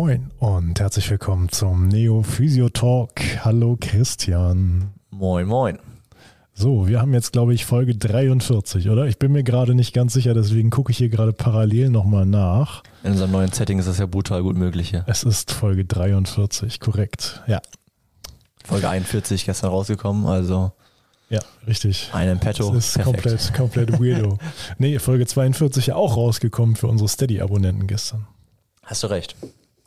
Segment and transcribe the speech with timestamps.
[0.00, 3.10] Moin und herzlich willkommen zum Neo Physio Talk.
[3.44, 4.92] Hallo Christian.
[5.10, 5.80] Moin, moin.
[6.54, 9.06] So, wir haben jetzt, glaube ich, Folge 43, oder?
[9.08, 12.84] Ich bin mir gerade nicht ganz sicher, deswegen gucke ich hier gerade parallel nochmal nach.
[13.02, 15.02] In unserem neuen Setting ist das ja brutal gut möglich hier.
[15.08, 17.42] Es ist Folge 43, korrekt.
[17.48, 17.60] Ja.
[18.64, 20.70] Folge 41 gestern rausgekommen, also
[21.28, 22.10] Ja, richtig.
[22.12, 22.72] einen Petto.
[22.72, 23.22] Das ist Perfekt.
[23.24, 24.38] komplett, komplett weirdo.
[24.78, 28.28] nee, Folge 42 ja auch rausgekommen für unsere Steady-Abonnenten gestern.
[28.84, 29.34] Hast du recht.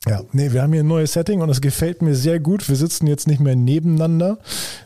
[0.07, 2.67] Ja, nee, wir haben hier ein neues Setting und es gefällt mir sehr gut.
[2.67, 4.39] Wir sitzen jetzt nicht mehr nebeneinander,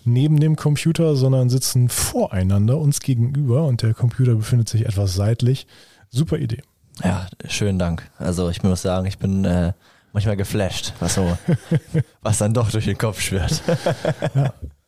[0.03, 5.67] neben dem Computer, sondern sitzen voreinander uns gegenüber und der Computer befindet sich etwas seitlich.
[6.09, 6.61] Super Idee.
[7.01, 8.09] Ja, schönen Dank.
[8.17, 9.71] Also ich muss sagen, ich bin äh,
[10.11, 11.37] manchmal geflasht, was so,
[12.21, 13.61] was dann doch durch den Kopf schwirrt.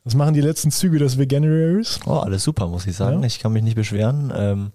[0.04, 2.00] Was machen die letzten Züge des Veganuaries?
[2.06, 3.20] Oh, alles super, muss ich sagen.
[3.20, 3.26] Ja.
[3.26, 4.32] Ich kann mich nicht beschweren.
[4.34, 4.72] Ähm,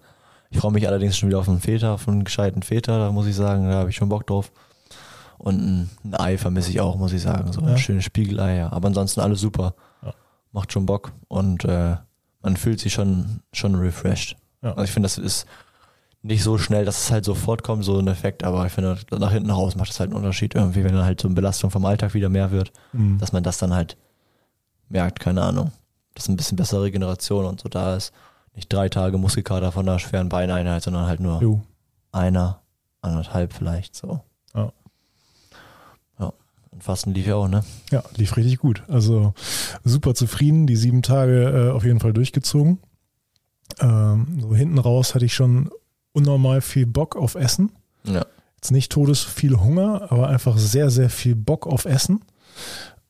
[0.52, 3.26] ich freue mich allerdings schon wieder auf einen Väter, auf einen gescheiten Väter, da muss
[3.26, 4.52] ich sagen, da habe ich schon Bock drauf.
[5.44, 7.52] Und ein, Ei vermisse ich auch, muss ich sagen.
[7.52, 7.68] So Ja.
[7.68, 8.72] ein schönes Spiegelei, ja.
[8.72, 9.76] Aber ansonsten alles super.
[10.02, 10.14] Ja.
[10.54, 11.98] Macht schon Bock und äh,
[12.42, 14.38] man fühlt sich schon, schon refreshed.
[14.62, 14.70] Ja.
[14.72, 15.46] Also ich finde, das ist
[16.22, 19.32] nicht so schnell, dass es halt sofort kommt, so ein Effekt, aber ich finde, nach
[19.34, 21.84] hinten raus macht das halt einen Unterschied irgendwie, wenn dann halt so eine Belastung vom
[21.84, 23.18] Alltag wieder mehr wird, Mhm.
[23.18, 23.98] dass man das dann halt
[24.88, 25.74] merkt, keine Ahnung,
[26.14, 28.14] dass ein bisschen bessere Regeneration und so da ist.
[28.56, 31.62] Nicht drei Tage Muskelkater von einer schweren Beineinheit, sondern halt nur Jo.
[32.14, 32.62] einer,
[33.02, 34.22] anderthalb vielleicht so.
[36.74, 37.64] Und Fasten lief ja auch, ne?
[37.92, 38.84] Ja, lief richtig gut.
[38.88, 39.34] Also
[39.84, 42.80] super zufrieden, die sieben Tage äh, auf jeden Fall durchgezogen.
[43.80, 45.70] Ähm, so hinten raus hatte ich schon
[46.12, 47.72] unnormal viel Bock auf Essen.
[48.04, 48.26] Ja.
[48.56, 52.22] Jetzt nicht todes viel Hunger, aber einfach sehr, sehr viel Bock auf Essen.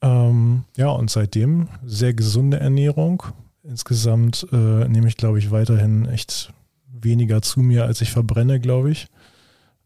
[0.02, 3.24] Ähm, ja, und seitdem sehr gesunde Ernährung.
[3.64, 6.52] Insgesamt äh, nehme ich, glaube ich, weiterhin echt
[6.92, 9.08] weniger zu mir, als ich verbrenne, glaube ich.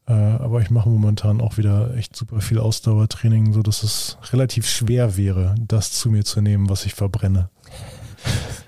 [0.08, 5.18] Äh, aber ich mache momentan auch wieder echt super viel Ausdauertraining, sodass es relativ schwer
[5.18, 7.50] wäre, das zu mir zu nehmen, was ich verbrenne.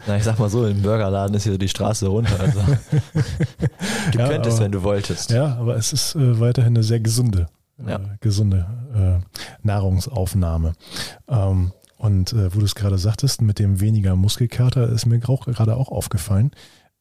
[0.05, 2.39] Na, ich sag mal so, im Burgerladen ist hier die Straße runter.
[2.39, 2.59] Also.
[4.11, 5.31] du Ja, könntest, aber- wenn du wolltest.
[5.31, 7.47] Ja, aber es ist äh, weiterhin eine sehr gesunde,
[7.85, 7.95] Ja.
[7.95, 9.25] äh, gesunde äh,
[9.65, 10.73] Nahrungsaufnahme.
[11.27, 15.45] Ähm, und äh, wo du es gerade sagtest, mit dem weniger Muskelkater ist mir auch
[15.45, 16.51] gerade auch aufgefallen.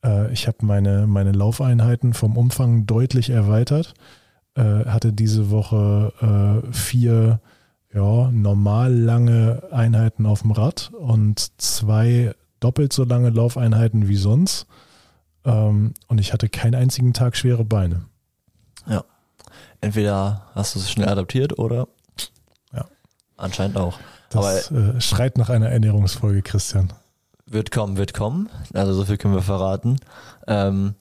[0.04, 3.94] Äh, ich habe meine, meine Laufeinheiten vom Umfang deutlich erweitert.
[4.58, 6.12] Äh, hatte diese Woche
[6.66, 7.40] äh, vier
[7.94, 14.66] ja, normal lange Einheiten auf dem Rad und zwei doppelt so lange Laufeinheiten wie sonst.
[15.44, 18.02] Ähm, und ich hatte keinen einzigen Tag schwere Beine.
[19.80, 21.86] Entweder hast du es schnell adaptiert oder
[22.72, 22.84] Ja.
[23.36, 23.98] anscheinend auch.
[24.30, 26.92] Das äh, schreit nach einer Ernährungsfolge, Christian.
[27.46, 28.48] Wird kommen, wird kommen.
[28.74, 29.98] Also so viel können wir verraten.
[30.48, 30.94] Ähm,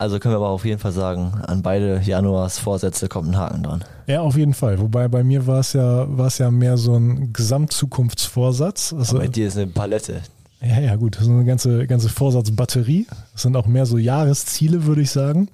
[0.00, 3.62] also können wir aber auf jeden Fall sagen, an beide Januars Vorsätze kommt ein Haken
[3.62, 3.84] dran.
[4.06, 4.80] Ja, auf jeden Fall.
[4.80, 8.94] Wobei bei mir war es ja, war es ja mehr so ein Gesamtzukunftsvorsatz.
[8.94, 10.22] Also, Aber bei dir ist eine Palette.
[10.62, 11.16] ja, ja, gut.
[11.16, 13.08] Das ist eine ganze, ganze Vorsatzbatterie.
[13.34, 15.48] Das sind auch mehr so Jahresziele, würde ich sagen.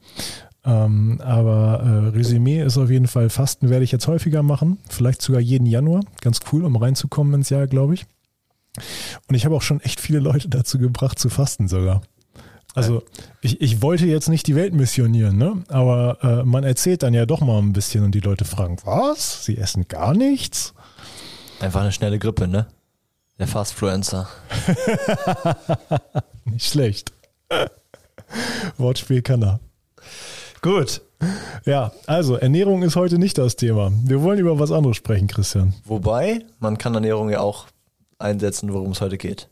[0.65, 4.78] Ähm, aber äh, Resümee ist auf jeden Fall, Fasten werde ich jetzt häufiger machen.
[4.89, 6.03] Vielleicht sogar jeden Januar.
[6.21, 8.07] Ganz cool, um reinzukommen ins Jahr, glaube ich.
[9.28, 12.03] Und ich habe auch schon echt viele Leute dazu gebracht, zu fasten sogar.
[12.76, 13.03] Also
[13.41, 15.64] ich, ich wollte jetzt nicht die Welt missionieren, ne?
[15.69, 19.47] aber äh, man erzählt dann ja doch mal ein bisschen und die Leute fragen, was?
[19.47, 20.75] Sie essen gar nichts?
[21.59, 22.66] Einfach eine schnelle Grippe, ne?
[23.38, 24.28] Der Fastfluencer.
[26.44, 27.12] Nicht schlecht.
[28.76, 29.60] Wortspiel kann er.
[30.60, 31.00] Gut.
[31.65, 33.91] Ja, also Ernährung ist heute nicht das Thema.
[34.04, 35.72] Wir wollen über was anderes sprechen, Christian.
[35.84, 37.66] Wobei, man kann Ernährung ja auch
[38.19, 39.48] einsetzen, worum es heute geht.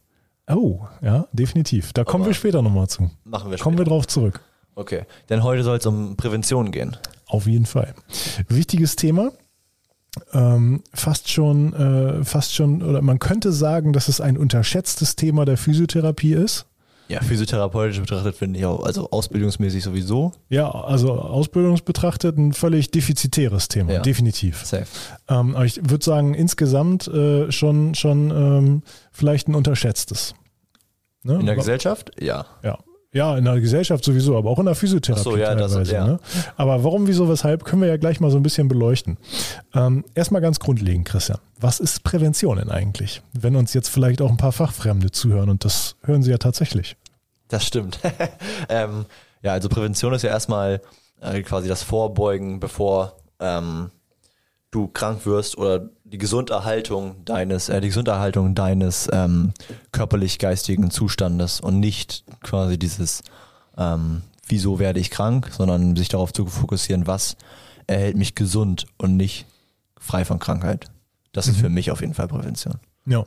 [0.48, 1.92] Oh, ja, definitiv.
[1.92, 3.10] Da kommen Aber- wir später nochmal zu.
[3.24, 3.90] Machen wir Kommen wir später.
[3.96, 4.40] drauf zurück.
[4.74, 5.04] Okay.
[5.30, 6.96] Denn heute soll es um Prävention gehen.
[7.26, 7.94] Auf jeden Fall.
[8.48, 9.30] Wichtiges Thema.
[10.32, 15.44] Ähm, fast schon, äh, fast schon, oder man könnte sagen, dass es ein unterschätztes Thema
[15.44, 16.66] der Physiotherapie ist.
[17.08, 20.32] Ja, physiotherapeutisch betrachtet finde ich auch, also ausbildungsmäßig sowieso.
[20.48, 24.00] Ja, also ausbildungsbetrachtet ein völlig defizitäres Thema, Ja.
[24.00, 24.64] definitiv.
[24.64, 24.86] Safe.
[25.28, 30.34] Ähm, aber ich würde sagen, insgesamt äh, schon, schon ähm, vielleicht ein unterschätztes.
[31.22, 31.40] Ne?
[31.40, 32.10] In der Gesellschaft?
[32.20, 32.46] Ja.
[32.62, 32.78] Ja.
[33.14, 35.94] Ja, in der Gesellschaft sowieso, aber auch in der Physiotherapie Ach so, ja, das- teilweise.
[35.94, 36.06] ja.
[36.06, 36.20] Ne?
[36.56, 39.18] Aber warum, wieso, weshalb, können wir ja gleich mal so ein bisschen beleuchten.
[39.72, 41.38] Ähm, erstmal ganz grundlegend, Christian.
[41.60, 43.22] Was ist Prävention denn eigentlich?
[43.32, 46.96] Wenn uns jetzt vielleicht auch ein paar Fachfremde zuhören und das hören sie ja tatsächlich.
[47.48, 48.00] Das stimmt.
[48.68, 49.06] ähm,
[49.42, 50.80] ja, also Prävention ist ja erstmal
[51.20, 53.92] äh, quasi das Vorbeugen, bevor ähm,
[54.72, 59.52] du krank wirst oder die Gesunderhaltung deines, äh, die Gesunderhaltung deines ähm,
[59.90, 63.24] körperlich-geistigen Zustandes und nicht quasi dieses,
[63.76, 67.36] ähm, wieso werde ich krank, sondern sich darauf zu fokussieren, was
[67.88, 69.46] erhält mich gesund und nicht
[69.98, 70.86] frei von Krankheit.
[71.32, 71.62] Das ist Mhm.
[71.62, 72.76] für mich auf jeden Fall Prävention.
[73.06, 73.24] Ja.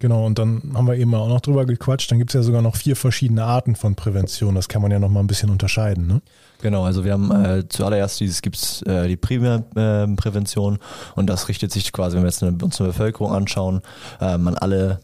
[0.00, 2.10] Genau, und dann haben wir eben auch noch drüber gequatscht.
[2.10, 4.54] Dann gibt es ja sogar noch vier verschiedene Arten von Prävention.
[4.54, 6.06] Das kann man ja noch mal ein bisschen unterscheiden.
[6.06, 6.22] Ne?
[6.62, 10.78] Genau, also wir haben äh, zuallererst dieses gibt's äh, die Primärprävention äh,
[11.16, 13.82] und das richtet sich quasi, wenn wir jetzt eine, uns eine Bevölkerung anschauen,
[14.22, 15.00] ähm, an alle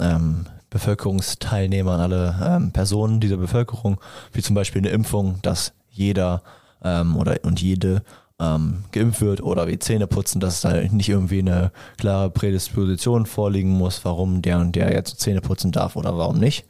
[0.00, 4.00] ähm, Bevölkerungsteilnehmer, an alle ähm, Personen dieser Bevölkerung,
[4.32, 6.42] wie zum Beispiel eine Impfung, dass jeder
[6.82, 8.02] ähm, oder und jede
[8.40, 13.70] ähm, geimpft wird oder wie Zähne putzen, dass da nicht irgendwie eine klare Prädisposition vorliegen
[13.70, 16.64] muss, warum der und der jetzt Zähne putzen darf oder warum nicht.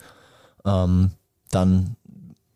[0.67, 1.13] Ähm,
[1.51, 1.97] dann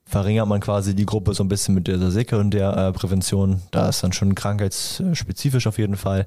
[0.06, 3.62] verringert man quasi die Gruppe so ein bisschen mit dieser sekundär äh, Prävention.
[3.70, 6.26] Da ist dann schon krankheitsspezifisch auf jeden Fall.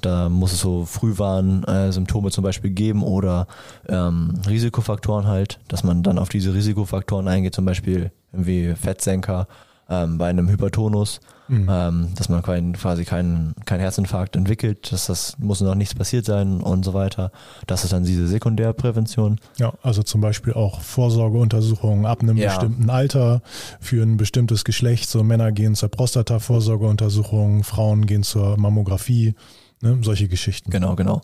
[0.00, 3.46] Da muss es so Frühwarn-Symptome äh, zum Beispiel geben oder
[3.88, 9.48] ähm, Risikofaktoren halt, dass man dann auf diese Risikofaktoren eingeht, zum Beispiel irgendwie Fettsenker
[9.88, 11.68] ähm, bei einem Hypertonus, Mhm.
[11.70, 16.24] ähm, dass man kein, quasi keinen kein Herzinfarkt entwickelt, dass das muss noch nichts passiert
[16.24, 17.30] sein und so weiter.
[17.68, 19.38] Das ist dann diese Sekundärprävention.
[19.56, 22.48] Ja, also zum Beispiel auch Vorsorgeuntersuchungen ab einem Ja.
[22.48, 23.42] bestimmten Alter
[23.80, 25.08] für ein bestimmtes Geschlecht.
[25.08, 29.34] So Männer gehen zur Prostata-Vorsorgeuntersuchung, Frauen gehen zur Mammographie,
[29.82, 29.98] ne?
[30.02, 30.70] solche Geschichten.
[30.70, 31.20] Genau, genau.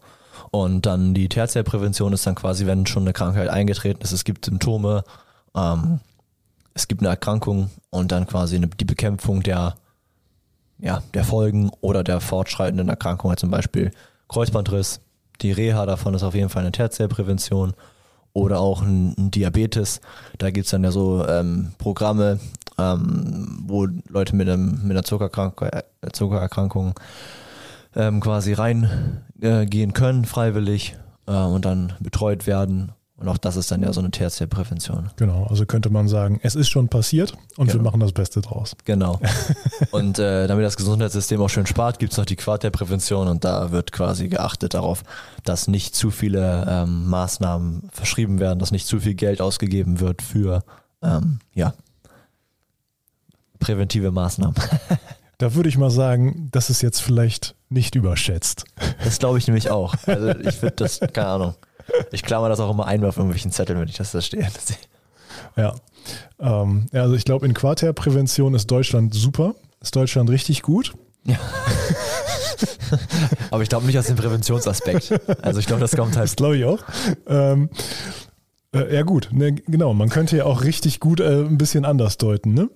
[0.50, 4.44] Und dann die Tertiärprävention ist dann quasi, wenn schon eine Krankheit eingetreten ist, es gibt
[4.44, 5.04] Symptome,
[5.56, 6.00] ähm,
[6.74, 9.74] es gibt eine Erkrankung und dann quasi eine, die Bekämpfung der,
[10.78, 13.90] ja, der Folgen oder der fortschreitenden Erkrankung, halt zum Beispiel
[14.28, 15.00] Kreuzbandriss.
[15.40, 17.74] Die Reha davon ist auf jeden Fall eine Tertiärprävention
[18.32, 20.00] oder auch ein, ein Diabetes.
[20.38, 22.38] Da gibt's dann ja so ähm, Programme,
[22.78, 25.60] ähm, wo Leute mit, einem, mit einer Zuckerkrank
[26.12, 26.94] Zuckererkrankung
[27.94, 30.96] ähm, quasi reingehen äh, können, freiwillig,
[31.26, 32.92] äh, und dann betreut werden.
[33.22, 35.10] Und auch das ist dann ja so eine Tertiärprävention.
[35.14, 37.84] Genau, also könnte man sagen, es ist schon passiert und wir Genau.
[37.84, 38.74] machen das Beste draus.
[38.84, 39.20] Genau.
[39.92, 43.92] und äh, damit das Gesundheitssystem auch schön spart, gibt's noch die Quartärprävention und da wird
[43.92, 45.04] quasi geachtet darauf,
[45.44, 50.20] dass nicht zu viele ähm, Maßnahmen verschrieben werden, dass nicht zu viel Geld ausgegeben wird
[50.20, 50.64] für
[51.00, 51.74] ähm, ja,
[53.60, 54.56] präventive Maßnahmen.
[55.38, 58.64] Da würde ich mal sagen, das ist jetzt vielleicht nicht überschätzt.
[59.02, 59.96] Das glaube ich nämlich auch.
[60.06, 61.54] Also ich finde das, keine Ahnung.
[62.12, 64.48] Ich klammer das auch immer ein auf irgendwelchen Zetteln, wenn ich das da stehe.
[65.56, 65.74] Ja.
[66.40, 69.54] Ähm, ja, also ich glaube, in Quartärprävention ist Deutschland super.
[69.80, 70.94] Ist Deutschland richtig gut.
[71.24, 71.36] Ja.
[73.50, 75.12] Aber ich glaube nicht aus dem Präventionsaspekt.
[75.42, 76.28] Also ich glaube, das kommt halt.
[76.28, 76.82] Das glaube ich auch.
[77.26, 77.70] Ähm,
[78.74, 79.94] äh, ja gut, ne, genau.
[79.94, 82.70] Man könnte ja auch richtig gut äh, ein bisschen anders deuten, ne?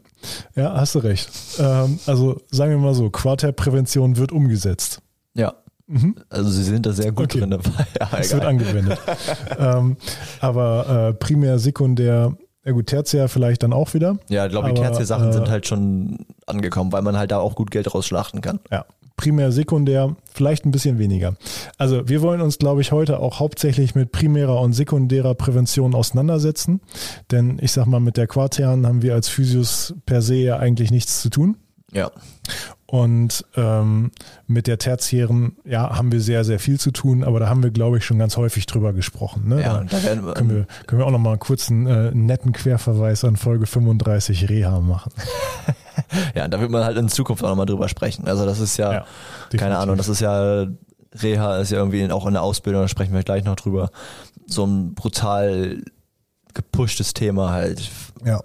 [0.54, 1.30] Ja, hast du recht.
[1.58, 5.00] Ähm, also sagen wir mal so, Quartärprävention wird umgesetzt.
[5.34, 5.54] Ja.
[5.88, 6.16] Mhm.
[6.28, 7.40] Also sie sind da sehr gut Okay.
[7.40, 7.70] drin dabei.
[8.00, 8.98] Ja, Es wird angewendet.
[9.58, 9.96] ähm,
[10.40, 14.18] aber äh, primär, sekundär, ja gut, tertiär vielleicht dann auch wieder.
[14.28, 17.54] ja, ich glaube, die Tertiär-Sachen äh, sind halt schon angekommen, weil man halt da auch
[17.54, 18.58] gut Geld rausschlachten kann.
[18.72, 18.84] Ja,
[19.16, 21.36] primär, sekundär, vielleicht ein bisschen weniger.
[21.78, 26.80] Also wir wollen uns, glaube ich, heute auch hauptsächlich mit primärer und sekundärer Prävention auseinandersetzen.
[27.30, 30.90] Denn ich sag mal, mit der Quartären haben wir als Physios per se ja eigentlich
[30.90, 31.56] nichts zu tun.
[31.92, 32.10] Ja.
[32.88, 34.12] Und ähm,
[34.46, 37.72] mit der tertiären, ja, haben wir sehr, sehr viel zu tun, aber da haben wir,
[37.72, 39.48] glaube ich, schon ganz häufig drüber gesprochen.
[39.48, 39.60] Ne?
[39.60, 42.52] Ja, Da werden wir, können wir, können wir auch noch mal einen kurzen äh, netten
[42.52, 45.12] Querverweis an Folge 35 Reha machen.
[46.36, 48.28] ja, da wird man halt in Zukunft auch nochmal drüber sprechen.
[48.28, 49.06] Also das ist ja, Ja,
[49.56, 49.78] keine.
[49.78, 50.66] Ahnung, das ist ja,
[51.12, 53.90] Reha ist ja irgendwie auch in der Ausbildung, da sprechen wir gleich noch drüber,
[54.46, 55.82] so ein brutal
[56.54, 57.90] gepushtes Thema halt.
[58.24, 58.42] Ja.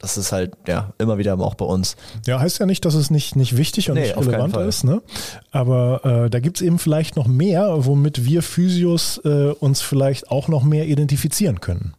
[0.00, 1.94] Das ist halt, ja, immer wieder auch bei uns.
[2.26, 5.02] Ja, heißt ja nicht, dass es nicht, nicht wichtig und Nee, nicht relevant ist, ne?
[5.50, 10.48] Aber äh, da gibt's eben vielleicht noch mehr, womit wir Physios äh, uns vielleicht auch
[10.48, 11.94] noch mehr identifizieren können.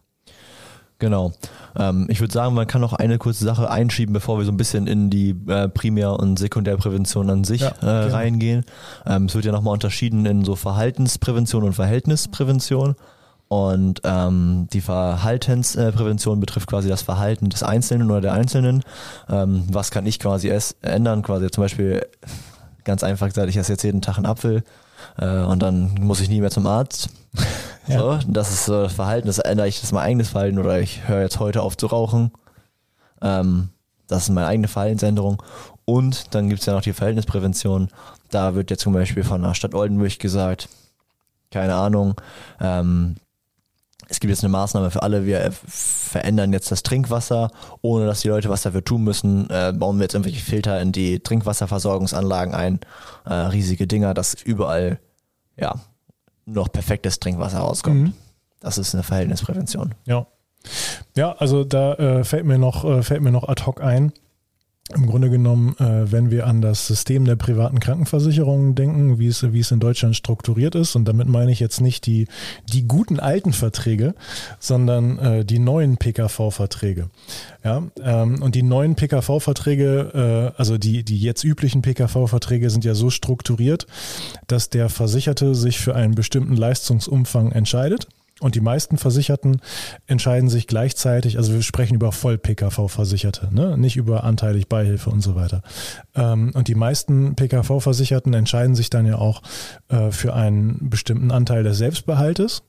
[0.98, 1.32] Genau.
[1.76, 4.56] Ähm, ich würde sagen, man kann noch eine kurze Sache einschieben, bevor wir so ein
[4.56, 8.64] bisschen in die äh, Primär- und Sekundärprävention an sich Ja, äh, reingehen.
[9.06, 12.94] Ähm, es wird ja nochmal unterschieden in so Verhaltensprävention und Verhältnisprävention.
[13.52, 18.82] Und ähm, die Verhaltensprävention betrifft quasi das Verhalten des Einzelnen oder der Einzelnen.
[19.28, 21.20] Ähm, was kann ich quasi es ändern?
[21.20, 22.06] Quasi zum Beispiel,
[22.84, 24.64] ganz einfach gesagt, ich esse jetzt jeden Tag einen Apfel
[25.18, 27.10] äh, und dann muss ich nie mehr zum Arzt.
[27.88, 27.98] Ja.
[27.98, 30.78] So, das ist so das Verhalten, das ändere ich, das ist mein eigenes Verhalten oder
[30.78, 32.30] ich höre jetzt heute auf zu rauchen.
[33.20, 33.70] Ähm,
[34.06, 35.42] das ist meine eigene Verhaltensänderung.
[35.84, 37.88] Und dann gibt's ja noch die Verhältnisprävention.
[38.30, 40.68] Da wird jetzt zum Beispiel von der Stadt Oldenburg gesagt,
[41.50, 42.14] keine Ahnung,
[42.60, 43.16] ähm,
[44.12, 47.50] es gibt jetzt eine Maßnahme für alle, wir äh, verändern jetzt das Trinkwasser,
[47.80, 50.92] ohne dass die Leute was dafür tun müssen, äh, bauen wir jetzt irgendwelche Filter in
[50.92, 52.80] die Trinkwasserversorgungsanlagen ein,
[53.24, 55.00] äh, riesige Dinger, dass überall
[55.56, 55.76] ja
[56.44, 58.00] noch perfektes Trinkwasser rauskommt.
[58.00, 58.12] Mhm.
[58.60, 59.94] Das ist eine Verhältnisprävention.
[60.04, 60.26] Ja.
[61.16, 64.12] Ja, also da äh, fällt mir noch, äh, fällt mir noch ad hoc ein.
[64.94, 69.52] Im Grunde genommen, äh, wenn wir an das System der privaten Krankenversicherung denken, wie es,
[69.52, 72.26] wie es in Deutschland strukturiert ist, und damit meine ich jetzt nicht die,
[72.72, 74.14] die guten alten Verträge,
[74.58, 77.10] sondern äh, die neuen PKV-Verträge.
[77.64, 82.94] Ja, ähm, und die neuen PKV-Verträge, äh, also die, die jetzt üblichen PKV-Verträge sind ja
[82.94, 83.86] so strukturiert,
[84.46, 88.08] dass der Versicherte sich für einen bestimmten Leistungsumfang entscheidet
[88.42, 89.60] und die meisten Versicherten
[90.06, 93.78] entscheiden sich gleichzeitig, also wir sprechen über Voll-PKV-Versicherte, ne?
[93.78, 95.62] nicht über anteilig Beihilfe und so weiter.
[96.14, 99.42] Ähm, und die meisten PKV-Versicherten entscheiden sich dann ja auch
[99.88, 102.62] äh, für einen bestimmten Anteil des Selbstbehaltes.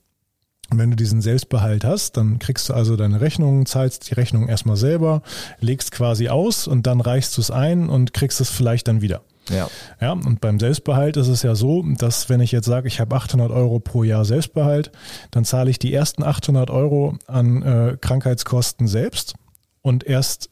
[0.70, 4.48] Und wenn du diesen Selbstbehalt hast, dann kriegst du also deine Rechnung, zahlst die Rechnung
[4.48, 5.22] erstmal selber,
[5.60, 9.22] legst quasi aus und dann reichst du es ein und kriegst es vielleicht dann wieder.
[9.50, 9.67] Ja.
[10.00, 13.15] Ja, und beim Selbstbehalt ist es ja so, dass wenn ich jetzt sage, ich habe
[13.15, 14.91] 800 Euro pro Jahr Selbstbehalt,
[15.31, 19.35] dann zahle ich die ersten 800 Euro an äh, Krankheitskosten selbst
[19.81, 20.50] und erst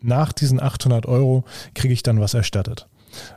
[0.00, 2.86] nach diesen 800 Euro kriege ich dann was erstattet.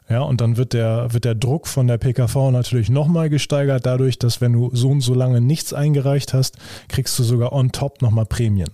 [0.10, 4.18] Ja, und dann wird der, wird der Druck von der PKV natürlich nochmal gesteigert, dadurch,
[4.20, 6.58] dass wenn du so und so lange nichts eingereicht hast,
[6.90, 8.70] kriegst du sogar on top nochmal Prämien.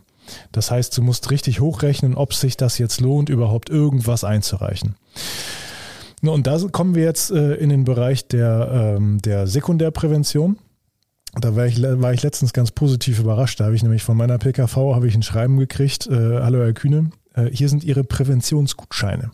[0.51, 4.95] Das heißt, du musst richtig hochrechnen, ob sich das jetzt lohnt, überhaupt irgendwas einzureichen.
[6.29, 10.57] Und da kommen wir jetzt äh, in den Bereich der, ähm, der Sekundärprävention.
[11.35, 13.59] Da war ich, war ich letztens ganz positiv überrascht.
[13.59, 16.07] Da habe ich nämlich von meiner PKV habe ich ein Schreiben gekriegt.
[16.07, 19.31] Äh, Hallo Herr Kühne, äh, hier sind Ihre Präventionsgutscheine.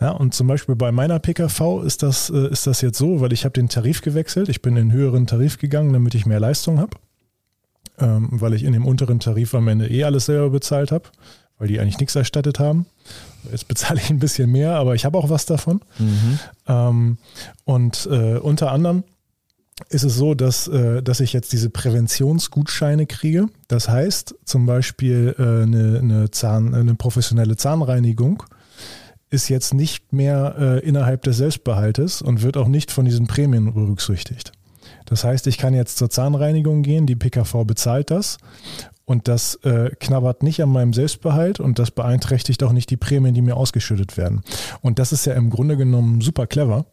[0.00, 3.44] Ja, und zum Beispiel bei meiner PKV ist das, ist das jetzt so, weil ich
[3.44, 4.48] habe den Tarif gewechselt.
[4.48, 6.96] Ich bin in den höheren Tarif gegangen, damit ich mehr Leistung habe.
[7.98, 11.08] Ähm, weil ich in dem unteren Tarif am Ende eh alles selber bezahlt habe,
[11.58, 12.86] weil die eigentlich nichts erstattet haben.
[13.50, 15.80] Jetzt bezahle ich ein bisschen mehr, aber ich habe auch was davon.
[15.98, 16.38] Mhm.
[16.66, 17.18] Ähm,
[17.64, 19.04] und äh, unter anderem
[19.90, 23.46] ist es so, dass, äh, dass ich jetzt diese Präventionsgutscheine kriege.
[23.68, 28.42] Das heißt zum Beispiel äh, eine, eine, Zahn, eine professionelle Zahnreinigung
[29.30, 33.74] ist jetzt nicht mehr äh, innerhalb des Selbstbehaltes und wird auch nicht von diesen Prämien
[33.74, 34.52] berücksichtigt.
[35.08, 38.38] Das heißt, ich kann jetzt zur Zahnreinigung gehen, die PKV bezahlt das
[39.04, 43.34] und das äh, knabbert nicht an meinem Selbstbehalt und das beeinträchtigt auch nicht die Prämien,
[43.34, 44.42] die mir ausgeschüttet werden.
[44.82, 46.84] Und das ist ja im Grunde genommen super clever,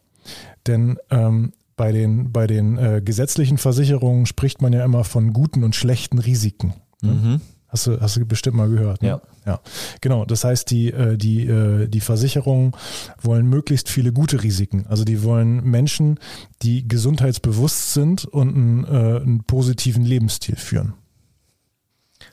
[0.66, 5.62] denn ähm, bei den, bei den äh, gesetzlichen Versicherungen spricht man ja immer von guten
[5.62, 6.72] und schlechten Risiken.
[7.02, 7.12] Ne?
[7.12, 7.40] Mhm.
[7.68, 9.02] Hast du, hast du bestimmt mal gehört.
[9.02, 9.08] Ne?
[9.08, 9.20] Ja.
[9.44, 9.60] ja.
[10.00, 10.24] Genau.
[10.24, 12.72] Das heißt, die, äh, die, äh, die Versicherungen
[13.20, 14.86] wollen möglichst viele gute Risiken.
[14.86, 16.18] Also die wollen Menschen,
[16.62, 20.94] die gesundheitsbewusst sind und einen, äh, einen positiven Lebensstil führen.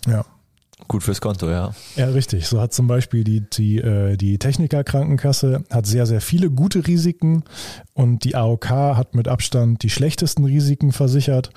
[0.08, 0.26] Ja.
[0.88, 1.74] Gut fürs Konto, ja.
[1.96, 2.48] Ja, richtig.
[2.48, 7.44] So hat zum Beispiel die, die, äh, die Techniker-Krankenkasse hat sehr, sehr viele gute Risiken
[7.94, 11.52] und die AOK hat mit Abstand die schlechtesten Risiken versichert.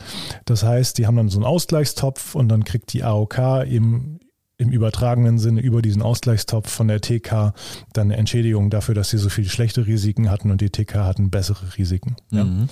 [0.44, 4.20] Das heißt, die haben dann so einen Ausgleichstopf und dann kriegt die AOK eben
[4.58, 7.52] im übertragenen Sinne über diesen Ausgleichstopf von der TK
[7.92, 11.30] dann eine Entschädigung dafür, dass sie so viele schlechte Risiken hatten und die TK hatten
[11.30, 12.16] bessere Risiken.
[12.30, 12.68] Mhm.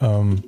[0.00, 0.20] Ja.
[0.20, 0.42] Ähm,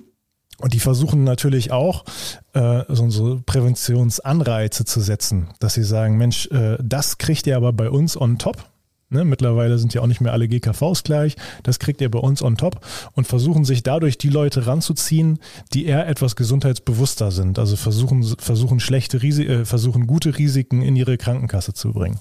[0.63, 2.05] und die versuchen natürlich auch,
[2.53, 7.73] äh, so, so Präventionsanreize zu setzen, dass sie sagen, Mensch, äh, das kriegt ihr aber
[7.73, 8.65] bei uns on top.
[9.11, 11.37] Ne, mittlerweile sind ja auch nicht mehr alle GKVs gleich.
[11.65, 12.81] Das kriegt ihr bei uns on top
[13.13, 15.39] und versuchen sich dadurch die Leute ranzuziehen,
[15.75, 17.59] die eher etwas gesundheitsbewusster sind.
[17.59, 22.21] Also versuchen, versuchen schlechte Risi äh, versuchen gute Risiken in ihre Krankenkasse zu bringen.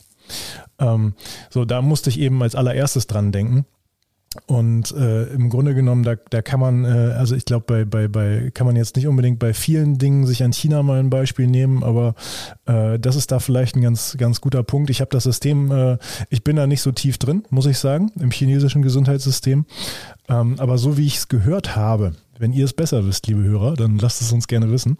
[0.79, 1.13] Ähm,
[1.49, 3.65] so, da musste ich eben als allererstes dran denken.
[4.45, 8.07] Und äh, im Grunde genommen, da, da kann man, äh, also ich glaube, bei, bei,
[8.07, 11.47] bei, kann man jetzt nicht unbedingt bei vielen Dingen sich an China mal ein Beispiel
[11.47, 12.15] nehmen, aber
[12.65, 14.89] äh, das ist da vielleicht ein ganz, ganz guter Punkt.
[14.89, 15.97] Ich habe das System, äh,
[16.29, 19.65] ich bin da nicht so tief drin, muss ich sagen, im chinesischen Gesundheitssystem.
[20.29, 23.75] Ähm, aber so wie ich es gehört habe, wenn ihr es besser wisst, liebe Hörer,
[23.75, 24.97] dann lasst es uns gerne wissen.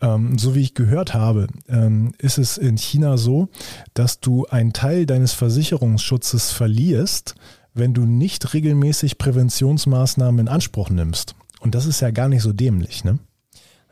[0.00, 3.48] Ähm, so wie ich gehört habe, ähm, ist es in China so,
[3.94, 7.36] dass du einen Teil deines Versicherungsschutzes verlierst,
[7.74, 11.34] wenn du nicht regelmäßig Präventionsmaßnahmen in Anspruch nimmst.
[11.60, 13.18] Und das ist ja gar nicht so dämlich, ne?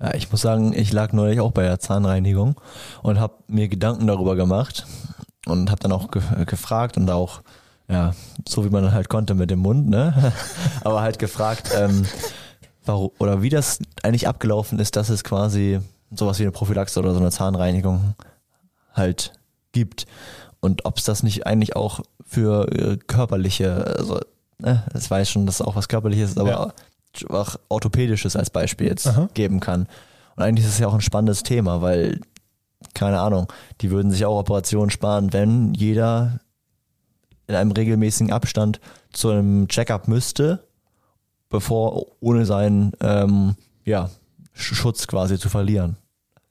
[0.00, 2.60] Ja, ich muss sagen, ich lag neulich auch bei der Zahnreinigung
[3.02, 4.86] und habe mir Gedanken darüber gemacht
[5.46, 7.42] und habe dann auch ge gefragt und auch,
[7.88, 8.14] ja,
[8.46, 10.32] so wie man halt konnte mit dem Mund, ne?
[10.84, 12.06] Aber halt gefragt, ähm,
[12.84, 15.80] warum, oder wie das eigentlich abgelaufen ist, dass es quasi
[16.10, 18.14] sowas wie eine Prophylaxe oder so eine Zahnreinigung
[18.94, 19.32] halt
[19.72, 20.06] gibt
[20.60, 24.20] und ob es das nicht eigentlich auch für äh, körperliche, also
[24.58, 26.72] ne, das weiß schon, dass es auch was körperliches ist, aber ja.
[27.30, 29.28] auch orthopädisches als Beispiel jetzt Aha.
[29.34, 29.88] geben kann.
[30.36, 32.20] Und eigentlich ist es ja auch ein spannendes Thema, weil,
[32.94, 36.40] keine Ahnung, die würden sich auch Operationen sparen, wenn jeder
[37.46, 38.80] in einem regelmäßigen Abstand
[39.12, 40.64] zu einem Checkup müsste,
[41.48, 44.10] bevor ohne seinen ähm, ja,
[44.52, 45.96] Schutz quasi zu verlieren.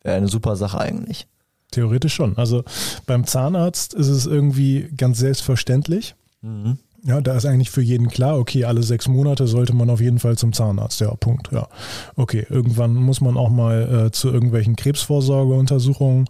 [0.02, 1.28] Wäre eine super Sache eigentlich.
[1.72, 2.38] Theoretisch schon.
[2.38, 2.64] Also
[3.06, 6.16] beim Zahnarzt ist es irgendwie ganz selbstverständlich.
[6.42, 6.78] Mhm.
[7.04, 10.20] Ja, da ist eigentlich für jeden klar, okay, alle sechs Monate sollte man auf jeden
[10.20, 11.00] Fall zum Zahnarzt.
[11.00, 11.50] Ja, Punkt.
[11.54, 11.68] Ja.
[12.16, 16.26] Okay, irgendwann muss man auch mal äh, zu irgendwelchen Krebsvorsorgeuntersuchungen.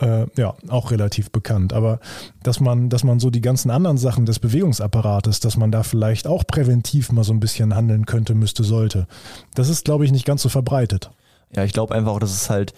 [0.00, 1.72] Äh, ja, auch relativ bekannt.
[1.72, 1.98] Aber
[2.42, 6.26] dass man, dass man so die ganzen anderen Sachen des Bewegungsapparates, dass man da vielleicht
[6.26, 9.06] auch präventiv mal so ein bisschen handeln könnte, müsste, sollte,
[9.54, 11.10] das ist, glaube ich, nicht ganz so verbreitet.
[11.54, 12.72] Ja, ich glaube einfach, dass es halt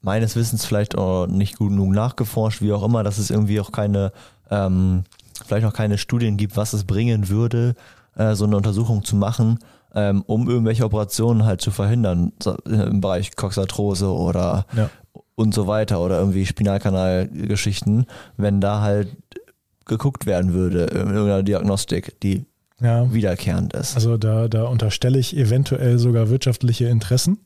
[0.00, 3.72] meines Wissens vielleicht auch nicht gut genug nachgeforscht, wie auch immer, dass es irgendwie auch
[3.72, 4.12] keine
[4.50, 5.04] ähm,
[5.46, 7.74] vielleicht noch keine Studien gibt, was es bringen würde,
[8.16, 9.58] äh, so eine Untersuchung zu machen,
[9.94, 14.90] ähm, um irgendwelche Operationen halt zu verhindern, so, äh, im Bereich Coxarthrose oder Ja.
[15.36, 19.16] und so weiter oder irgendwie Spinalkanalgeschichten, wenn da halt
[19.86, 22.44] geguckt werden würde in irgendeiner Diagnostik, die
[22.80, 23.12] Ja.
[23.12, 23.94] wiederkehrend ist.
[23.96, 27.38] Also da, da unterstelle ich eventuell sogar wirtschaftliche Interessen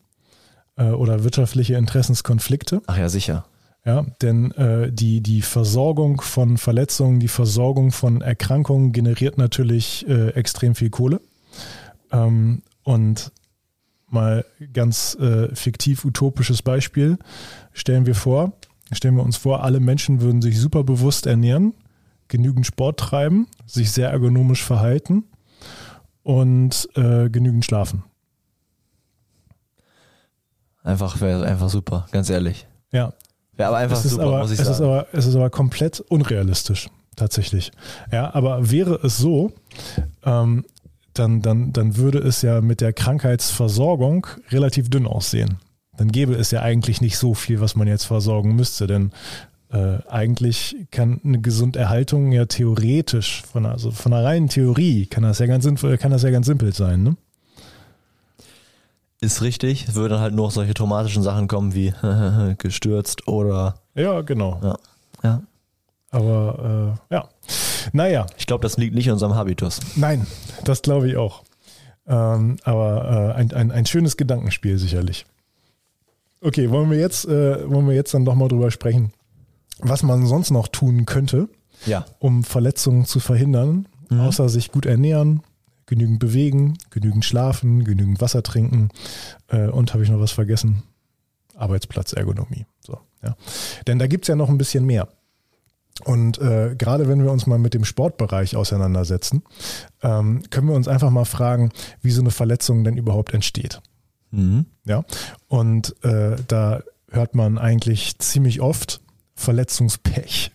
[0.76, 2.82] äh, oder wirtschaftliche Interessenskonflikte.
[2.86, 3.44] Ach ja, sicher.
[3.84, 10.28] Ja, denn äh, die, die Versorgung von Verletzungen, die Versorgung von Erkrankungen generiert natürlich äh,
[10.30, 11.20] extrem viel Kohle.
[12.12, 13.32] Ähm, und
[14.08, 17.18] mal ganz äh, fiktiv utopisches Beispiel
[17.72, 18.52] stellen wir vor,
[18.92, 21.74] stellen wir uns vor, alle Menschen würden sich super bewusst ernähren,
[22.28, 25.24] genügend Sport treiben, sich sehr ergonomisch verhalten
[26.22, 28.04] und äh, genügend schlafen.
[30.82, 32.66] Einfach wäre einfach super, ganz ehrlich.
[32.92, 33.12] Ja,
[33.56, 34.90] Wäre aber einfach es ist super, aber, muss ich es ist sagen.
[34.90, 37.70] aber, es ist aber komplett unrealistisch, tatsächlich.
[38.10, 39.52] Ja, aber wäre es so,
[40.24, 40.64] ähm,
[41.14, 45.58] dann, dann, dann würde es ja mit der Krankheitsversorgung relativ dünn aussehen.
[45.96, 49.12] Dann gäbe es ja eigentlich nicht so viel, was man jetzt versorgen müsste, denn
[49.70, 55.38] äh, eigentlich kann eine Gesunderhaltung ja theoretisch, von, also von einer reinen Theorie, kann das
[55.38, 57.02] ja ganz, sinnvoll, kann das ja ganz simpel sein.
[57.02, 57.16] Ne?
[59.22, 61.94] Ist richtig, es würden halt nur solche traumatischen Sachen kommen wie
[62.58, 64.58] gestürzt oder Ja, genau.
[64.62, 64.76] ja.
[65.22, 65.42] ja.
[66.10, 67.28] Aber äh, ja,
[67.92, 68.26] naja.
[68.36, 69.78] Ich glaube, das liegt nicht in unserem Habitus.
[69.96, 70.26] Nein,
[70.64, 71.44] das glaube ich auch.
[72.06, 75.24] Ähm, aber äh, ein, ein, ein schönes Gedankenspiel sicherlich.
[76.40, 79.12] Okay, wollen wir jetzt, äh, wollen wir jetzt dann doch mal drüber sprechen,
[79.78, 81.48] was man sonst noch tun könnte,
[81.86, 82.04] Ja.
[82.18, 84.20] um Verletzungen zu verhindern, Mhm.
[84.20, 85.42] außer sich gut ernähren,
[85.92, 88.88] genügend bewegen, genügend schlafen, genügend Wasser trinken
[89.48, 90.84] äh, und habe ich noch was vergessen?
[91.54, 92.64] Arbeitsplatzergonomie.
[92.80, 93.36] So, ja.
[93.86, 95.08] Denn da gibt es ja noch ein bisschen mehr.
[96.04, 99.42] Und äh, gerade wenn wir uns mal mit dem Sportbereich auseinandersetzen,
[100.02, 103.82] ähm, können wir uns einfach mal fragen, wie so eine Verletzung denn überhaupt entsteht.
[104.30, 104.64] Mhm.
[104.86, 105.04] Ja.
[105.48, 109.02] Und äh, da hört man eigentlich ziemlich oft
[109.34, 110.52] Verletzungspech.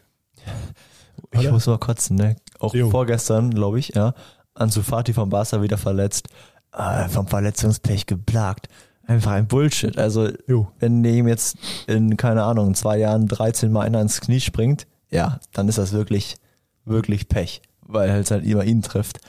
[1.32, 1.52] Ich Oder?
[1.52, 2.38] muss mal kotzen, ne?
[2.58, 2.90] Auch Jo.
[2.90, 4.16] vorgestern, glaube ich, ja.
[4.60, 6.28] Ansu Fati vom Barca wieder verletzt.
[6.74, 8.68] Äh, vom Verletzungspech geplagt.
[9.08, 9.98] Einfach ein Bullshit.
[9.98, 10.68] Also, Jo.
[10.80, 14.86] wenn dem jetzt in, keine Ahnung, in zwei Jahren 13 Mal einer ins Knie springt,
[15.10, 16.36] ja, dann ist das wirklich,
[16.84, 19.20] wirklich Pech, weil halt halt immer ihn trifft.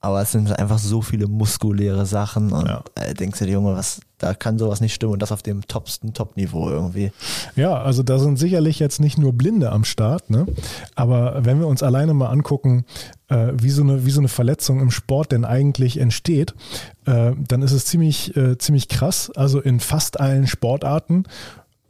[0.00, 2.82] Aber es sind einfach so viele muskuläre Sachen und Ja.
[2.96, 5.66] äh, denkst du dir, Junge, was, da kann sowas nicht stimmen und das auf dem
[5.66, 7.10] topsten Top-Niveau irgendwie.
[7.56, 10.46] Ja, also da sind sicherlich jetzt nicht nur Blinde am Start, ne?
[10.94, 12.84] Aber wenn wir uns alleine mal angucken,
[13.28, 16.54] äh, wie, so eine, wie so eine Verletzung im Sport denn eigentlich entsteht,
[17.06, 19.32] äh, dann ist es ziemlich, äh, ziemlich krass.
[19.34, 21.24] Also in fast allen Sportarten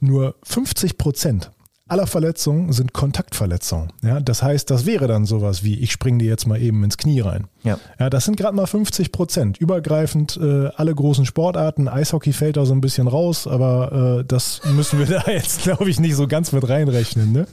[0.00, 1.50] nur 50 Prozent
[1.90, 3.92] aller Verletzungen sind Kontaktverletzungen.
[4.02, 6.96] Ja, das heißt, das wäre dann sowas wie, ich springe dir jetzt mal eben ins
[6.96, 7.48] Knie rein.
[7.64, 7.78] Ja.
[7.98, 9.58] Ja, das sind gerade mal 50 Prozent.
[9.58, 11.88] Übergreifend äh, alle großen Sportarten.
[11.88, 15.90] Eishockey fällt da so ein bisschen raus, aber äh, das müssen wir da jetzt, glaube
[15.90, 17.32] ich, nicht so ganz mit reinrechnen.
[17.32, 17.46] Ne?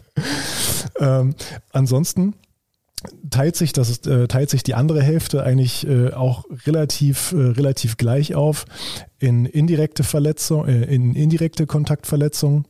[0.99, 1.33] Ähm,
[1.71, 2.35] ansonsten
[3.29, 7.97] teilt sich das äh, teilt sich die andere Hälfte eigentlich äh, auch relativ äh, relativ
[7.97, 8.65] gleich auf
[9.19, 12.65] in indirekte Verletzung äh, in indirekte Kontaktverletzungen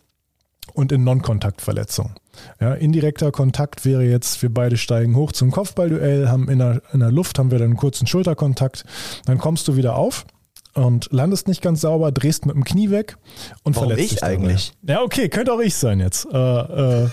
[0.78, 2.14] und in Non-Kontaktverletzungen.
[2.62, 7.00] Ja, indirekter Kontakt wäre jetzt, wir beide steigen hoch zum Kopfballduell, haben in der, in
[7.00, 8.86] der Luft haben wir dann einen kurzen Schulterkontakt,
[9.26, 10.28] dann kommst du wieder auf
[10.76, 13.18] und landest nicht ganz sauber, drehst mit dem Knie weg
[13.64, 14.34] und Warum verletzt ich dich dabei.
[14.34, 14.74] eigentlich?
[14.84, 16.28] Ja, okay, könnte auch ich sein jetzt.
[16.32, 17.10] Äh, äh,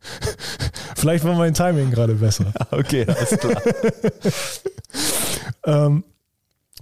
[0.96, 2.52] vielleicht war mein Timing gerade besser.
[2.70, 3.62] Okay, alles klar.
[5.64, 6.04] Ähm,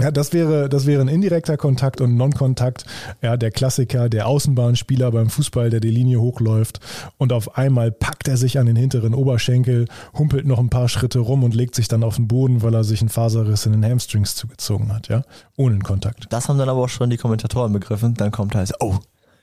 [0.01, 2.85] ja, das wäre, das wäre ein indirekter Kontakt und Non-Kontakt.
[3.23, 6.81] Ja, der Klassiker, der Außenbahnspieler beim Fußball, der die Linie hochläuft
[7.17, 11.19] und auf einmal packt er sich an den hinteren Oberschenkel, humpelt noch ein paar Schritte
[11.19, 13.85] rum und legt sich dann auf den Boden, weil er sich einen Faserriss in den
[13.85, 15.23] Hamstrings zugezogen hat, ja,
[15.57, 16.27] ohne Kontakt.
[16.31, 18.15] Das haben dann aber auch schon die Kommentatoren begriffen.
[18.15, 18.97] Dann kommt halt, oh,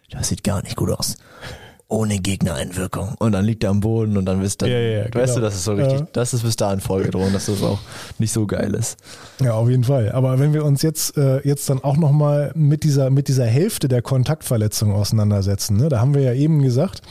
[0.09, 1.17] das sieht gar nicht gut aus.
[1.87, 3.15] Ohne Gegnereinwirkung.
[3.19, 5.35] Und dann liegt er am Boden und dann wisst dann, Ja, ja, ja, weißt genau.
[5.35, 6.07] du, das ist so richtig, Ja.
[6.13, 7.79] das ist bis dahin vorgedrungen, dass das auch
[8.17, 8.97] nicht so geil ist.
[9.39, 10.11] Ja, auf jeden Fall.
[10.11, 13.87] Aber wenn wir uns jetzt, äh, jetzt dann auch nochmal mit dieser, mit dieser Hälfte
[13.87, 15.89] der Kontaktverletzungen auseinandersetzen, ne?
[15.89, 17.01] da haben wir ja eben gesagt,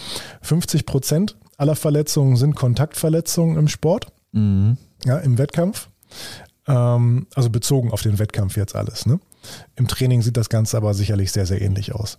[0.42, 4.76] 50 Prozent aller Verletzungen sind Kontaktverletzungen im Sport, Mhm.
[5.04, 5.88] ja, im Wettkampf.
[6.66, 9.06] Ähm, also bezogen auf den Wettkampf jetzt alles.
[9.06, 9.20] Ne?
[9.76, 12.16] Im Training sieht das Ganze aber sicherlich sehr, sehr ähnlich aus.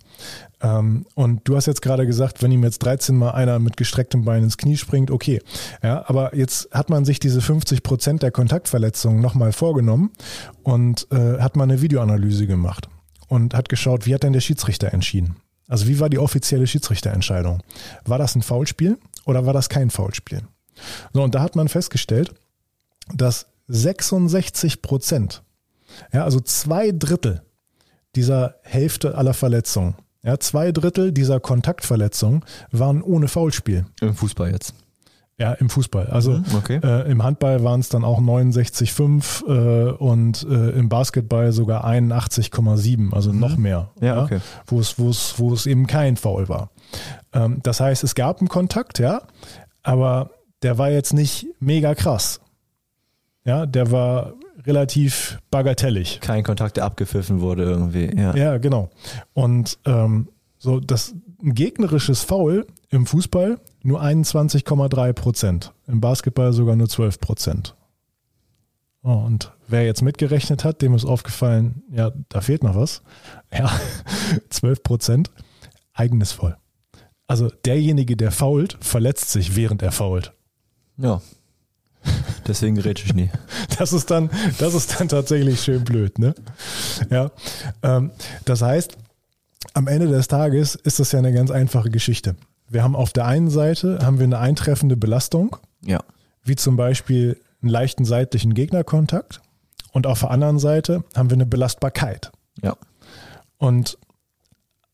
[0.60, 4.24] Ähm, und du hast jetzt gerade gesagt, wenn ihm jetzt 13 Mal einer mit gestrecktem
[4.24, 5.40] Bein ins Knie springt, okay.
[5.82, 10.12] Ja, aber jetzt hat man sich diese 50 Prozent der Kontaktverletzungen nochmal vorgenommen
[10.62, 12.88] und äh, hat mal eine Videoanalyse gemacht
[13.28, 15.36] und hat geschaut, wie hat denn der Schiedsrichter entschieden?
[15.68, 17.62] Also wie war die offizielle Schiedsrichterentscheidung?
[18.04, 20.42] War das ein Foulspiel oder war das kein Foulspiel?
[21.12, 22.34] So, und da hat man festgestellt,
[23.14, 25.42] dass 66 Prozent,
[26.12, 27.42] ja, also zwei Drittel
[28.14, 33.86] dieser Hälfte aller Verletzungen, ja, zwei Drittel dieser Kontaktverletzungen waren ohne Foulspiel.
[34.00, 34.74] Im Fußball jetzt.
[35.38, 36.06] Ja, im Fußball.
[36.06, 36.80] Also Mhm, okay.
[36.82, 43.12] äh, im Handball waren es dann auch 69,5 äh, und äh, im Basketball sogar 81,7,
[43.12, 43.90] also noch mehr.
[44.00, 44.06] Mhm.
[44.06, 44.40] Ja, okay.
[44.66, 46.70] Wo es, wo es, wo es eben kein Foul war.
[47.34, 49.22] Ähm, das heißt, es gab einen Kontakt, ja,
[49.82, 50.30] aber
[50.62, 52.40] der war jetzt nicht mega krass.
[53.44, 54.32] Ja, der war
[54.66, 56.20] relativ bagatellig.
[56.20, 58.10] Kein Kontakt, der abgepfiffen wurde irgendwie.
[58.16, 58.34] Ja.
[58.36, 58.90] Ja, genau.
[59.34, 66.76] Und ähm, so das ein gegnerisches Foul im Fußball nur 21,3 Prozent, im Basketball sogar
[66.76, 67.76] nur 12 Prozent.
[69.02, 73.02] Oh, und wer jetzt mitgerechnet hat, dem ist aufgefallen, ja, da fehlt noch was.
[73.52, 73.70] Ja,
[74.50, 75.30] 12 Prozent,
[75.92, 76.56] eigenes Foul.
[77.28, 80.32] Also derjenige, der fault, verletzt sich, während er fault.
[80.96, 81.20] ja.
[82.46, 83.30] Deswegen rede ich nie.
[83.78, 86.34] Das ist dann, das ist dann tatsächlich schön blöd, ne?
[87.10, 87.30] Ja.
[87.82, 88.10] Ähm,
[88.46, 88.96] das heißt,
[89.74, 92.36] am Ende des Tages ist das ja eine ganz einfache Geschichte.
[92.68, 96.00] Wir haben auf der einen Seite haben wir eine eintreffende Belastung, Ja.
[96.42, 99.40] wie zum Beispiel einen leichten seitlichen Gegnerkontakt.
[99.92, 102.30] Und auf der anderen Seite haben wir eine Belastbarkeit.
[102.62, 102.76] Ja.
[103.58, 103.98] Und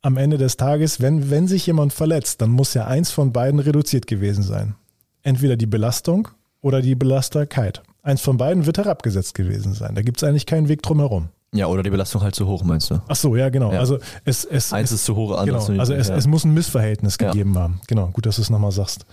[0.00, 3.60] am Ende des Tages, wenn, wenn sich jemand verletzt, dann muss ja eins von beiden
[3.60, 4.74] reduziert gewesen sein.
[5.22, 6.28] Entweder die Belastung
[6.62, 7.82] oder die Belastbarkeit.
[8.02, 9.94] Eins von beiden wird herabgesetzt gewesen sein.
[9.94, 11.28] Da gibt es eigentlich keinen Weg drum herum.
[11.54, 13.02] Ja, oder die Belastung halt zu hoch, meinst du?
[13.06, 13.74] Ach so, ja, genau.
[13.74, 13.80] Ja.
[13.80, 16.16] Also es, es, Eins es, ist zu hoch, anderes zu Genau, also es, ja.
[16.16, 17.30] es muss ein Missverhältnis Ja.
[17.30, 17.82] gegeben haben.
[17.88, 19.04] Genau, gut, dass du es nochmal sagst.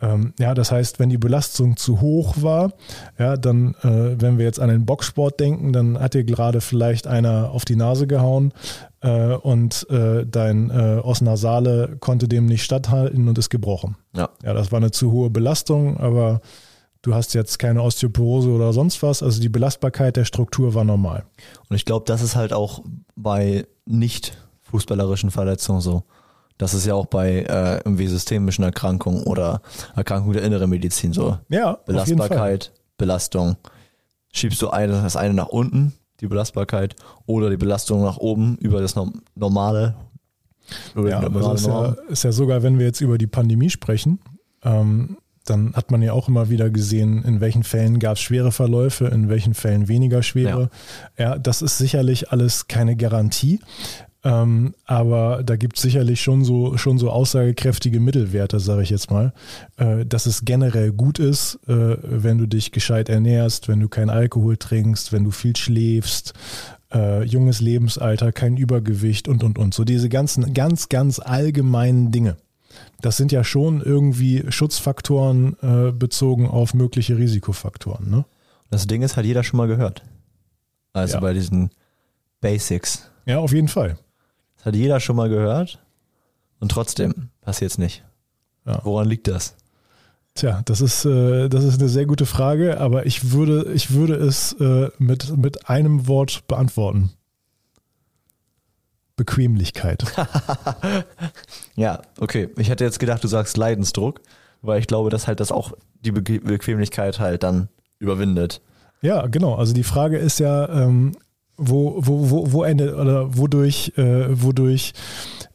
[0.00, 2.72] Ähm, ja, das heißt, wenn die Belastung zu hoch war,
[3.16, 7.06] ja, dann, äh, wenn wir jetzt an den Boxsport denken, dann hat dir gerade vielleicht
[7.06, 8.52] einer auf die Nase gehauen
[9.00, 13.94] äh, und äh, dein äh, Os nasale konnte dem nicht statthalten und ist gebrochen.
[14.16, 14.30] Ja.
[14.42, 16.40] Ja, das war eine zu hohe Belastung, aber
[17.04, 19.22] du hast jetzt keine Osteoporose oder sonst was.
[19.22, 21.24] Also die Belastbarkeit der Struktur war normal.
[21.68, 22.82] Und ich glaube, das ist halt auch
[23.14, 26.04] bei nicht fußballerischen Verletzungen so.
[26.56, 29.60] Das ist ja auch bei äh, irgendwie systemischen Erkrankungen oder
[29.94, 31.38] Erkrankungen der inneren Medizin so.
[31.50, 31.74] Ja.
[31.84, 33.56] Belastbarkeit, Belastung.
[34.32, 38.80] Schiebst du eine, das eine nach unten, die Belastbarkeit, oder die Belastung nach oben über
[38.80, 39.94] das Norm- normale.
[40.94, 43.26] Über Ja, aber normale das ist ja, ist ja sogar, wenn wir jetzt über die
[43.26, 44.20] Pandemie sprechen,
[44.62, 48.52] ähm, dann hat man ja auch immer wieder gesehen, in welchen Fällen gab es schwere
[48.52, 50.70] Verläufe, in welchen Fällen weniger schwere.
[51.18, 53.60] Ja, das ist sicherlich alles keine Garantie.
[54.24, 59.10] Ähm, aber da gibt es sicherlich schon so, schon so aussagekräftige Mittelwerte, sage ich jetzt
[59.10, 59.34] mal,
[59.76, 64.08] äh, dass es generell gut ist, äh, wenn du dich gescheit ernährst, wenn du keinen
[64.08, 66.32] Alkohol trinkst, wenn du viel schläfst,
[66.94, 69.74] äh, junges Lebensalter, kein Übergewicht und, und, und.
[69.74, 72.36] So diese ganzen, ganz, ganz allgemeinen Dinge.
[73.00, 78.10] Das sind ja schon irgendwie Schutzfaktoren äh, bezogen auf mögliche Risikofaktoren.
[78.10, 78.24] Ne?
[78.70, 80.02] Das Ding ist, hat jeder schon mal gehört.
[80.92, 81.20] Also Ja.
[81.20, 81.70] bei diesen
[82.40, 83.10] Basics.
[83.26, 83.98] Ja, auf jeden Fall.
[84.56, 85.80] Das hat jeder schon mal gehört.
[86.60, 88.04] Und trotzdem passiert es nicht.
[88.66, 88.80] Ja.
[88.84, 89.56] Woran liegt das?
[90.34, 94.14] Tja, das ist, äh, das ist eine sehr gute Frage, aber ich würde, ich würde
[94.14, 97.10] es äh, mit, mit einem Wort beantworten.
[99.16, 100.04] Bequemlichkeit.
[101.76, 102.48] Ja, okay.
[102.56, 104.20] Ich hätte jetzt gedacht, du sagst Leidensdruck,
[104.62, 105.72] weil ich glaube, dass halt das auch
[106.04, 108.60] die Be Bequemlichkeit halt dann überwindet.
[109.02, 109.54] Ja, genau.
[109.56, 111.16] Also die Frage ist ja, ähm,
[111.56, 114.92] wo, wo, wo, wo endet oder wodurch, äh, wodurch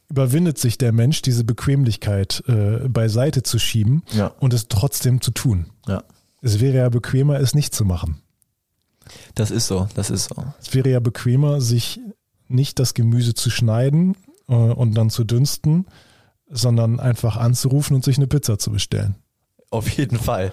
[0.09, 4.27] überwindet sich der Mensch, diese Bequemlichkeit äh, beiseite zu schieben Ja.
[4.39, 5.67] und es trotzdem zu tun.
[5.87, 6.03] Ja.
[6.41, 8.21] Es wäre ja bequemer, es nicht zu machen.
[9.35, 10.43] Das ist so, das ist so.
[10.61, 11.99] Es wäre ja bequemer, sich
[12.49, 14.15] nicht das Gemüse zu schneiden
[14.47, 15.85] äh, und dann zu dünsten,
[16.49, 19.15] sondern einfach anzurufen und sich eine Pizza zu bestellen.
[19.71, 20.51] Auf jeden Fall.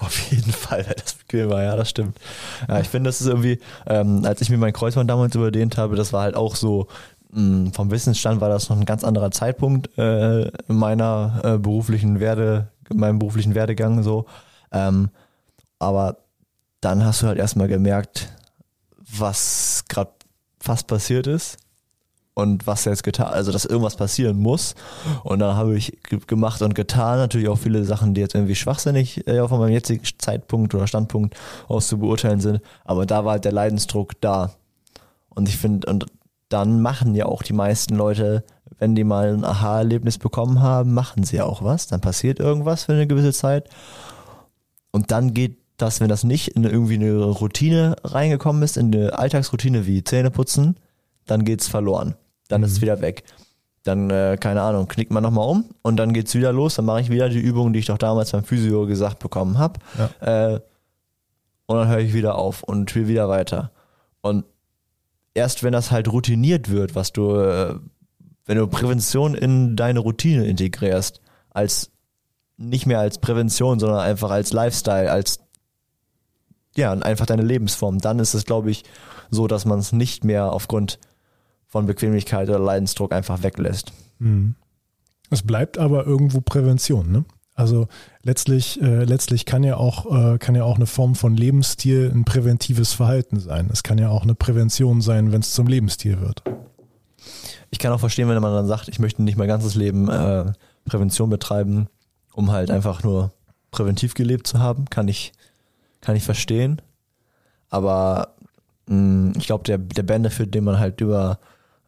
[0.00, 2.18] Auf jeden Fall das bequemer, ja, das stimmt.
[2.68, 5.96] Ja, ich finde, das ist irgendwie, ähm, als ich mir mein Kreuzband damals überdehnt habe,
[5.96, 6.88] das war halt auch so,
[7.30, 12.20] mh, vom Wissensstand war das noch ein ganz anderer Zeitpunkt äh, in meiner äh, beruflichen
[12.20, 14.26] Werde, in meinem beruflichen Werdegang so.
[14.72, 15.08] Ähm,
[15.78, 16.18] aber
[16.82, 18.28] dann hast du halt erstmal gemerkt,
[18.98, 20.12] was gerade
[20.64, 21.58] fast passiert ist
[22.34, 24.74] und was jetzt getan, also dass irgendwas passieren muss.
[25.22, 25.96] Und dann habe ich
[26.26, 30.02] gemacht und getan, natürlich auch viele Sachen, die jetzt irgendwie schwachsinnig äh, von meinem jetzigen
[30.18, 31.36] Zeitpunkt oder Standpunkt
[31.68, 32.60] aus zu beurteilen sind.
[32.84, 34.52] Aber da war halt der Leidensdruck da.
[35.28, 36.06] Und ich finde, und
[36.48, 38.44] dann machen ja auch die meisten Leute,
[38.78, 41.86] wenn die mal ein Aha-Erlebnis bekommen haben, machen sie auch was.
[41.86, 43.68] Dann passiert irgendwas für eine gewisse Zeit.
[44.90, 49.18] Und dann geht das, wenn das nicht in irgendwie eine Routine reingekommen ist, in eine
[49.18, 50.76] Alltagsroutine wie Zähneputzen,
[51.26, 52.14] dann geht's verloren.
[52.48, 52.66] Dann mhm.
[52.66, 53.24] ist es wieder weg.
[53.82, 56.76] Dann, äh, keine Ahnung, knickt man nochmal um und dann geht's wieder los.
[56.76, 59.80] Dann mache ich wieder die Übung, die ich doch damals beim Physio gesagt bekommen habe.
[59.98, 60.54] Ja.
[60.54, 60.60] Äh,
[61.66, 63.72] und dann höre ich wieder auf und spiele wieder weiter.
[64.20, 64.44] Und
[65.34, 67.74] erst wenn das halt routiniert wird, was du, äh,
[68.46, 71.90] wenn du Prävention in deine Routine integrierst, als
[72.56, 75.40] nicht mehr als Prävention, sondern einfach als Lifestyle, als
[76.76, 78.84] ja, einfach deine Lebensform, dann ist es, glaube ich,
[79.30, 80.98] so, dass man es nicht mehr aufgrund
[81.66, 83.92] von Bequemlichkeit oder Leidensdruck einfach weglässt.
[84.18, 84.54] Mhm.
[85.30, 87.24] Es bleibt aber irgendwo Prävention, ne?
[87.56, 87.86] Also
[88.22, 92.24] letztlich, äh, letztlich kann ja auch äh, kann ja auch eine Form von Lebensstil ein
[92.24, 93.68] präventives Verhalten sein.
[93.72, 96.42] Es kann ja auch eine Prävention sein, wenn es zum Lebensstil wird.
[97.70, 100.52] Ich kann auch verstehen, wenn man dann sagt, ich möchte nicht mein ganzes Leben äh,
[100.84, 101.88] Prävention betreiben,
[102.32, 103.32] um halt einfach nur
[103.70, 105.32] präventiv gelebt zu haben, kann ich
[106.04, 106.80] kann ich verstehen.
[107.70, 108.34] Aber
[108.86, 111.38] mh, mm, ich glaube, der der Benefit, den man halt über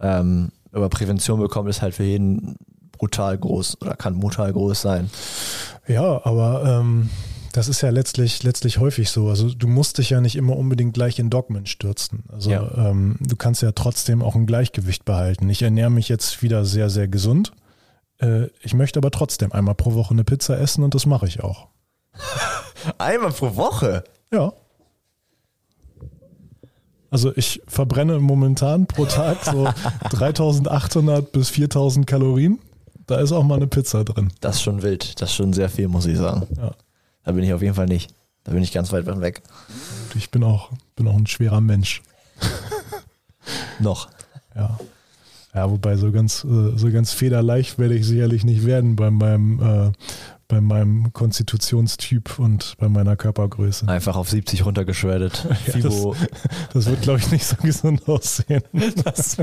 [0.00, 2.56] ähm, über Prävention bekommt, ist halt für jeden
[2.92, 5.10] brutal groß oder kann brutal groß sein.
[5.86, 7.10] Ja, aber ähm,
[7.52, 9.28] das ist ja letztlich, letztlich häufig so.
[9.28, 12.24] Also du musst dich ja nicht immer unbedingt gleich in Dogmen stürzen.
[12.28, 12.70] Also ja.
[12.76, 15.48] ähm, du kannst ja trotzdem auch ein Gleichgewicht behalten.
[15.48, 17.52] Ich ernähre mich jetzt wieder sehr, sehr gesund.
[18.18, 21.42] Äh, ich möchte aber trotzdem einmal pro Woche eine Pizza essen und das mache ich
[21.42, 21.68] auch.
[22.98, 24.04] einmal pro Woche?
[24.32, 24.52] Ja.
[27.10, 29.68] Also ich verbrenne momentan pro Tag so
[30.10, 32.58] 3800 bis 4000 Kalorien.
[33.06, 34.32] Da ist auch mal eine Pizza drin.
[34.40, 35.20] Das ist schon wild.
[35.20, 36.46] Das ist schon sehr viel, muss ich sagen.
[36.56, 36.72] Ja.
[37.24, 38.12] Da bin ich auf jeden Fall nicht.
[38.44, 39.42] Da bin ich ganz weit weg.
[40.14, 42.02] Ich bin auch, bin auch ein schwerer Mensch.
[43.80, 44.08] Noch.
[44.54, 44.78] Ja.
[45.54, 49.60] Ja, wobei so ganz, äh, so ganz federleicht werde ich sicherlich nicht werden bei meinem,
[49.60, 49.92] äh,
[50.48, 53.88] bei meinem Konstitutionstyp und bei meiner Körpergröße.
[53.88, 55.46] Einfach auf 70 runtergeschreddet.
[55.66, 56.06] Ja, das,
[56.74, 58.62] das, wird, glaube ich, nicht so gesund aussehen.
[59.04, 59.36] Das,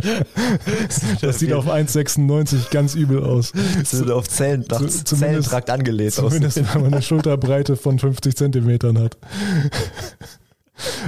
[1.22, 3.52] das sieht auf 1,96 ganz übel aus.
[3.80, 9.18] Das wird auf Zellen, Zellentrakt angelegt Zumindest, wenn man eine Schulterbreite von 50 Zentimetern hat.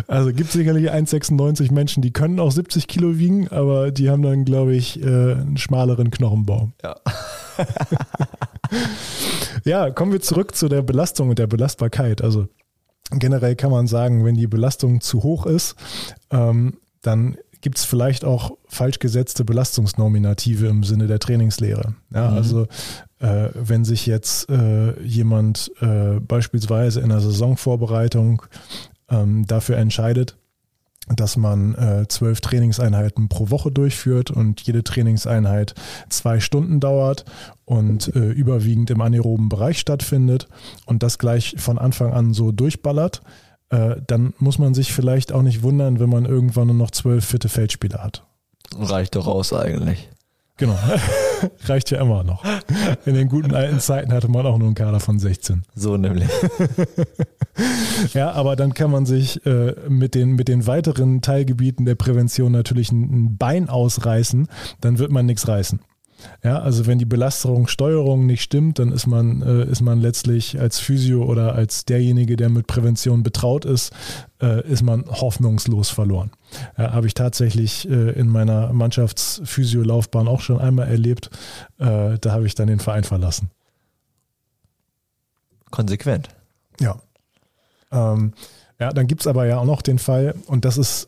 [0.08, 4.22] Also gibt es sicherlich 1,96 Menschen, die können auch 70 Kilo wiegen, aber die haben
[4.22, 6.72] dann, glaube ich, äh, einen schmaleren Knochenbau.
[6.84, 6.96] Ja.
[9.64, 12.22] ja, kommen wir zurück zu der Belastung und der Belastbarkeit.
[12.22, 12.48] Also
[13.12, 15.76] generell kann man sagen, wenn die Belastung zu hoch ist,
[16.32, 21.96] ähm, dann gibt es vielleicht auch falsch gesetzte Belastungsnominative im Sinne der Trainingslehre.
[22.14, 22.38] Ja, mhm.
[22.38, 22.68] Also
[23.20, 28.44] äh, wenn sich jetzt äh, jemand äh, beispielsweise in der Saisonvorbereitung
[29.10, 30.38] ähm, dafür entscheidet,
[31.08, 35.76] dass man äh, zwölf Trainingseinheiten pro Woche durchführt und jede Trainingseinheit
[36.10, 37.26] zwei Stunden dauert
[37.66, 40.48] und äh, überwiegend im anaeroben Bereich stattfindet
[40.86, 43.22] und das gleich von Anfang an so durchballert,
[43.70, 47.26] äh, dann muss man sich vielleicht auch nicht wundern, wenn man irgendwann nur noch zwölf
[47.26, 48.24] fitte Feldspieler hat.
[48.76, 50.10] Reicht doch aus eigentlich.
[50.58, 50.78] Genau.
[51.66, 52.44] Reicht ja immer noch.
[53.06, 55.64] In den guten alten Zeiten hatte man auch nur einen Kader von 16.
[55.76, 56.30] So nämlich.
[58.14, 62.54] ja, aber dann kann man sich äh, mit, den, mit den weiteren Teilgebieten der Prävention
[62.54, 64.48] natürlich ein, ein Bein ausreißen,
[64.80, 65.82] dann wird man nichts reißen.
[66.44, 70.80] Ja, also wenn die Belastungssteuerung nicht stimmt, dann ist man, äh, ist man letztlich als
[70.80, 73.92] Physio oder als derjenige, der mit Prävention betraut ist,
[74.42, 76.32] äh, ist man hoffnungslos verloren.
[76.78, 81.30] Ja, Habe ich tatsächlich äh, in meiner Mannschaftsphysio-Laufbahn auch schon einmal erlebt.
[81.80, 83.50] Äh, da habe ich dann den Verein verlassen.
[85.72, 86.30] Konsequent.
[86.80, 86.98] Ja.
[87.92, 88.34] Ähm,
[88.80, 91.08] ja, dann gibt es aber ja auch noch den Fall, und das ist,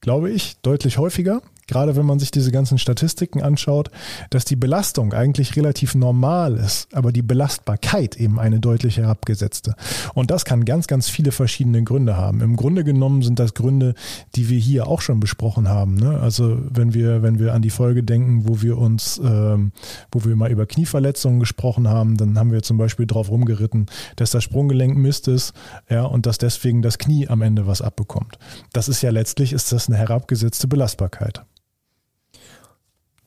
[0.00, 3.90] glaube ich, deutlich häufiger, gerade wenn man sich diese ganzen Statistiken anschaut,
[4.30, 9.74] dass die Belastung eigentlich relativ normal ist, aber die Belastbarkeit eben eine deutlich herabgesetzte.
[10.14, 12.40] Und das kann ganz, ganz viele verschiedene Gründe haben.
[12.40, 13.94] Im Grunde genommen sind das Gründe,
[14.34, 15.94] die wir hier auch schon besprochen haben.
[15.94, 16.18] Ne?
[16.18, 19.72] Also wenn wir, wenn wir an die Folge denken, wo wir uns, ähm,
[20.10, 24.30] wo wir mal über Knieverletzungen gesprochen haben, dann haben wir zum Beispiel drauf rumgeritten, dass
[24.30, 25.52] das Sprunggelenk Mist ist,
[25.88, 28.38] ja, und dass deswegen das Knie am Ende was abbekommt.
[28.72, 31.42] Das ist ja letztlich, ist das eine herabgesetzte Belastbarkeit.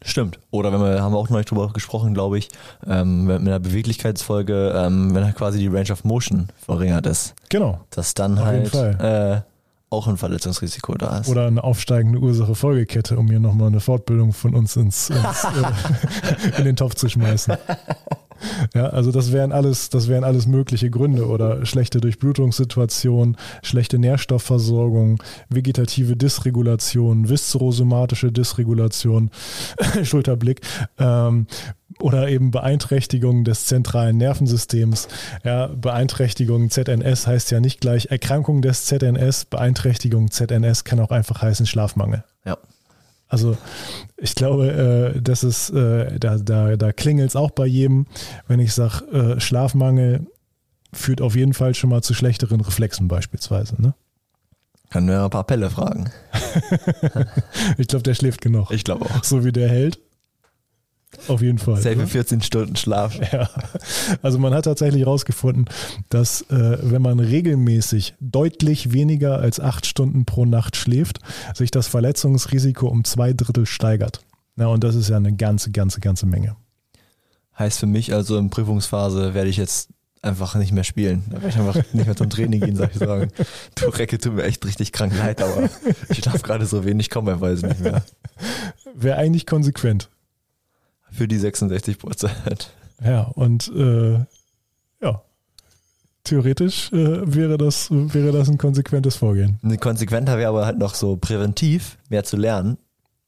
[0.03, 0.39] Stimmt.
[0.49, 2.49] Oder wenn wir, haben wir auch noch nicht drüber gesprochen, glaube ich,
[2.87, 7.35] ähm, mit einer Beweglichkeitsfolge, ähm, wenn halt quasi die Range of Motion verringert ist.
[7.49, 7.81] Genau.
[7.91, 9.41] Dass dann Auf halt äh,
[9.91, 11.29] auch ein Verletzungsrisiko da ist.
[11.29, 16.65] Oder eine aufsteigende Ursache-Folgekette, um hier nochmal eine Fortbildung von uns ins, ins äh, in
[16.65, 17.55] den Topf zu schmeißen.
[18.73, 25.21] Ja, also das wären alles, das wären alles mögliche Gründe oder schlechte Durchblutungssituation, schlechte Nährstoffversorgung,
[25.49, 29.31] vegetative Dysregulation, viszerosomatische Dysregulation,
[30.03, 30.61] Schulterblick,
[30.99, 31.47] ähm,
[31.99, 35.07] oder eben Beeinträchtigung des zentralen Nervensystems.
[35.43, 39.45] Ja, Beeinträchtigung ZNS heißt ja nicht gleich Erkrankung des ZNS.
[39.45, 42.23] Beeinträchtigung ZNS kann auch einfach heißen Schlafmangel.
[42.45, 42.57] ja.
[43.31, 43.57] Also
[44.17, 48.05] ich glaube, äh, das ist, äh, da, da, da klingelt es auch bei jedem,
[48.47, 50.27] wenn ich sage, äh, Schlafmangel
[50.91, 53.81] führt auf jeden Fall schon mal zu schlechteren Reflexen beispielsweise.
[53.81, 53.93] Ne?
[54.89, 56.11] Kann wir ein paar Pelle fragen.
[57.77, 58.71] Ich glaube, der schläft genug.
[58.71, 59.23] Ich glaube auch.
[59.23, 59.99] So wie der hält.
[61.27, 61.77] Auf jeden Fall.
[61.77, 62.07] Safe oder?
[62.07, 63.19] 14 Stunden Schlaf.
[63.31, 63.49] Ja,
[64.21, 65.65] also man hat tatsächlich herausgefunden,
[66.09, 71.19] dass äh, wenn man regelmäßig deutlich weniger als acht Stunden pro Nacht schläft,
[71.53, 74.21] sich das Verletzungsrisiko um zwei Drittel steigert.
[74.57, 76.55] Ja, und das ist ja eine ganze, ganze, ganze Menge.
[77.57, 79.89] Heißt für mich also in Prüfungsphase werde ich jetzt
[80.21, 81.23] einfach nicht mehr spielen.
[81.29, 83.31] Da werde ich einfach nicht mehr zum Training gehen, sag ich sagen.
[83.75, 85.69] Du Recke, tut mir echt richtig krank leid, aber
[86.09, 88.03] ich darf gerade so wenig kommen, er weiß nicht mehr.
[88.93, 90.10] Wäre eigentlich konsequent.
[91.11, 92.71] Für die 66 Prozent.
[93.03, 94.19] Ja, und äh,
[95.01, 95.21] ja,
[96.23, 99.59] theoretisch äh, wäre, das, wäre das ein konsequentes Vorgehen.
[99.79, 102.77] Konsequenter wäre aber halt noch so präventiv mehr zu lernen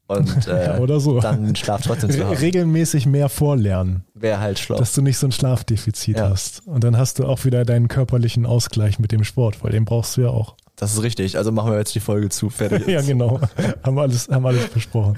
[0.08, 1.20] und äh, Ja, oder so.
[1.20, 2.38] dann Schlaf trotzdem zu haben.
[2.38, 4.78] regelmäßig mehr vorlernen, Wäre halt schlau.
[4.78, 6.30] dass du nicht so ein Schlafdefizit Ja.
[6.30, 6.66] hast.
[6.68, 10.18] Und dann hast du auch wieder deinen körperlichen Ausgleich mit dem Sport, weil den brauchst
[10.18, 10.56] du ja auch.
[10.76, 11.38] Das ist richtig.
[11.38, 12.50] Also machen wir jetzt die Folge zu.
[12.50, 12.88] Fertig.
[12.88, 13.40] Ja, genau.
[13.84, 15.18] haben alles, haben alles besprochen.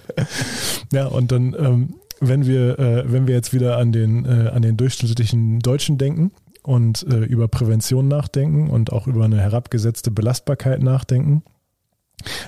[0.93, 4.61] Ja, und dann, ähm, wenn wir, äh, wenn wir jetzt wieder an den, äh, an
[4.61, 6.31] den durchschnittlichen Deutschen denken
[6.63, 11.43] und äh, über Prävention nachdenken und auch über eine herabgesetzte Belastbarkeit nachdenken.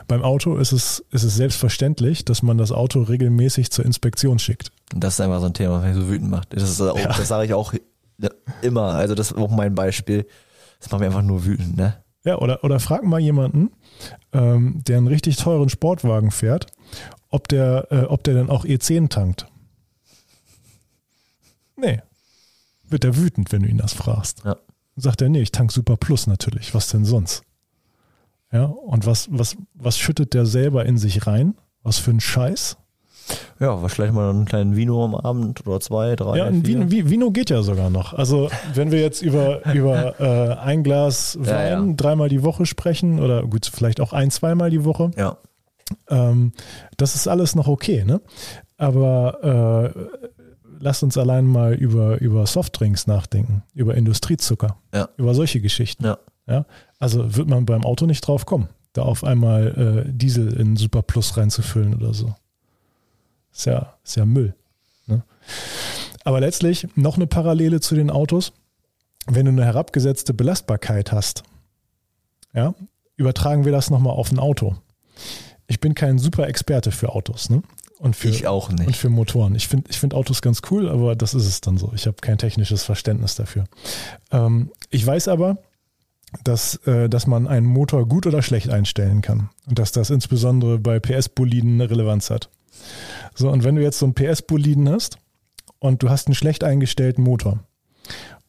[0.08, 4.72] Beim Auto ist es, ist es selbstverständlich, dass man das Auto regelmäßig zur Inspektion schickt.
[4.96, 6.56] Das ist einfach so ein Thema, was mich so wütend macht.
[6.56, 7.74] Das, auch, das sage ich auch
[8.62, 8.94] immer.
[8.94, 10.26] Also das ist auch mein Beispiel.
[10.80, 11.98] Das macht mich einfach nur wütend, ne?
[12.24, 13.72] Ja, oder, oder frag mal jemanden,
[14.34, 16.68] ähm, der einen richtig teuren Sportwagen fährt,
[17.30, 19.48] ob der, äh, ob der dann auch E10 tankt.
[21.78, 22.02] Nee.
[22.90, 24.44] Wird er wütend, wenn du ihn das fragst.
[24.46, 24.58] Ja.
[24.96, 26.74] Sagt er, nee, ich tank Super Plus natürlich.
[26.74, 27.44] Was denn sonst?
[28.52, 31.56] Ja, und was, was, was schüttet der selber in sich rein?
[31.84, 32.78] Was für ein Scheiß?
[33.60, 36.66] Ja, wahrscheinlich mal einen kleinen Vino am Abend oder zwei, drei, Ja, ein.
[36.66, 38.14] Vino, Vino geht ja sogar noch.
[38.14, 41.94] Also, wenn wir jetzt über, über äh, ein Glas Ja, Wein ja.
[41.98, 45.38] dreimal die Woche sprechen oder gut, vielleicht auch ein, zweimal die Woche, Ja,
[46.10, 46.54] Ähm,
[46.96, 48.22] das ist alles noch okay, ne?
[48.78, 50.37] Aber äh,
[50.80, 55.10] lasst uns allein mal über, über Softdrinks nachdenken, über Industriezucker, Ja.
[55.18, 56.06] über solche Geschichten.
[56.06, 56.18] ja.
[56.48, 56.66] Ja?
[57.00, 61.02] Also wird man beim Auto nicht drauf kommen, da auf einmal äh, Diesel in Super
[61.02, 62.34] Plus reinzufüllen oder so.
[63.52, 64.56] Ist ja, ist ja Müll.
[65.08, 65.24] Ne?
[66.24, 68.54] Aber letztlich noch eine Parallele zu den Autos.
[69.26, 71.44] Wenn du eine herabgesetzte Belastbarkeit hast,
[72.54, 72.74] ja,
[73.18, 74.78] übertragen wir das nochmal auf ein Auto.
[75.68, 77.62] Ich bin kein super Experte für Autos, ne?
[78.00, 78.98] Und für, Ich auch und nicht.
[78.98, 79.56] für Motoren.
[79.56, 81.92] Ich finde ich find Autos ganz cool, aber das ist es dann so.
[81.96, 83.66] Ich habe kein technisches Verständnis dafür.
[84.32, 85.58] Ähm, ich weiß aber,
[86.44, 89.50] dass, äh, dass man einen Motor gut oder schlecht einstellen kann.
[89.68, 92.50] Und dass das insbesondere bei PS-Boliden eine Relevanz hat.
[93.34, 95.18] So, und wenn du jetzt so einen PS-Boliden hast
[95.80, 97.60] und du hast einen schlecht eingestellten Motor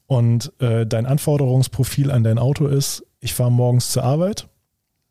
[0.05, 4.47] und äh, dein Anforderungsprofil an dein Auto ist, ich fahre morgens zur Arbeit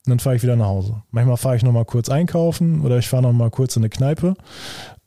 [0.08, 1.02] und dann fahre ich wieder nach Hause.
[1.10, 4.36] Manchmal fahre ich nochmal kurz einkaufen oder ich fahre nochmal kurz in eine Kneipe.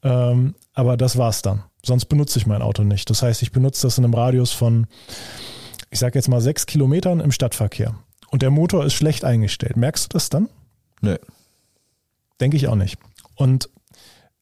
[0.03, 1.63] Ähm, aber das war's dann.
[1.83, 3.09] Sonst benutze ich mein Auto nicht.
[3.09, 4.85] Das heißt, ich benutze das in einem Radius von,
[5.89, 7.95] ich sage jetzt mal sechs Kilometern im Stadtverkehr.
[8.29, 9.75] Und der Motor ist schlecht eingestellt.
[9.75, 10.49] Merkst du das dann?
[11.01, 11.17] Nö.
[12.39, 12.99] Denke ich auch nicht.
[13.33, 13.71] Und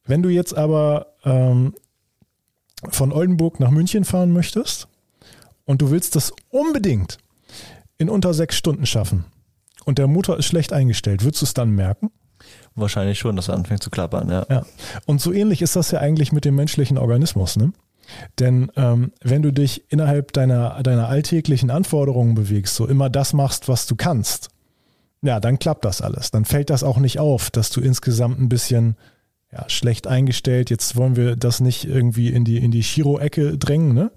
[0.03, 1.73] wenn du jetzt aber ähm,
[2.89, 4.89] von Oldenburg nach München fahren möchtest
[5.63, 7.17] und du willst das unbedingt
[7.97, 9.23] in unter sechs Stunden schaffen
[9.85, 12.11] und der Motor ist schlecht eingestellt, würdest du es dann merken?
[12.75, 14.45] Wahrscheinlich schon, dass er anfängt zu klappern, ja.
[14.49, 14.65] Ja.
[15.05, 17.73] Und so ähnlich ist das ja eigentlich mit dem menschlichen Organismus, ne?
[18.39, 23.67] Denn ähm, wenn du dich innerhalb deiner, deiner alltäglichen Anforderungen bewegst, so immer das machst,
[23.67, 24.49] was du kannst,
[25.21, 26.31] ja, dann klappt das alles.
[26.31, 28.95] Dann fällt das auch nicht auf, dass du insgesamt ein bisschen
[29.51, 30.69] ja, schlecht eingestellt.
[30.69, 34.11] Jetzt wollen wir das nicht irgendwie in die, in die Chiro-Ecke drängen, ne?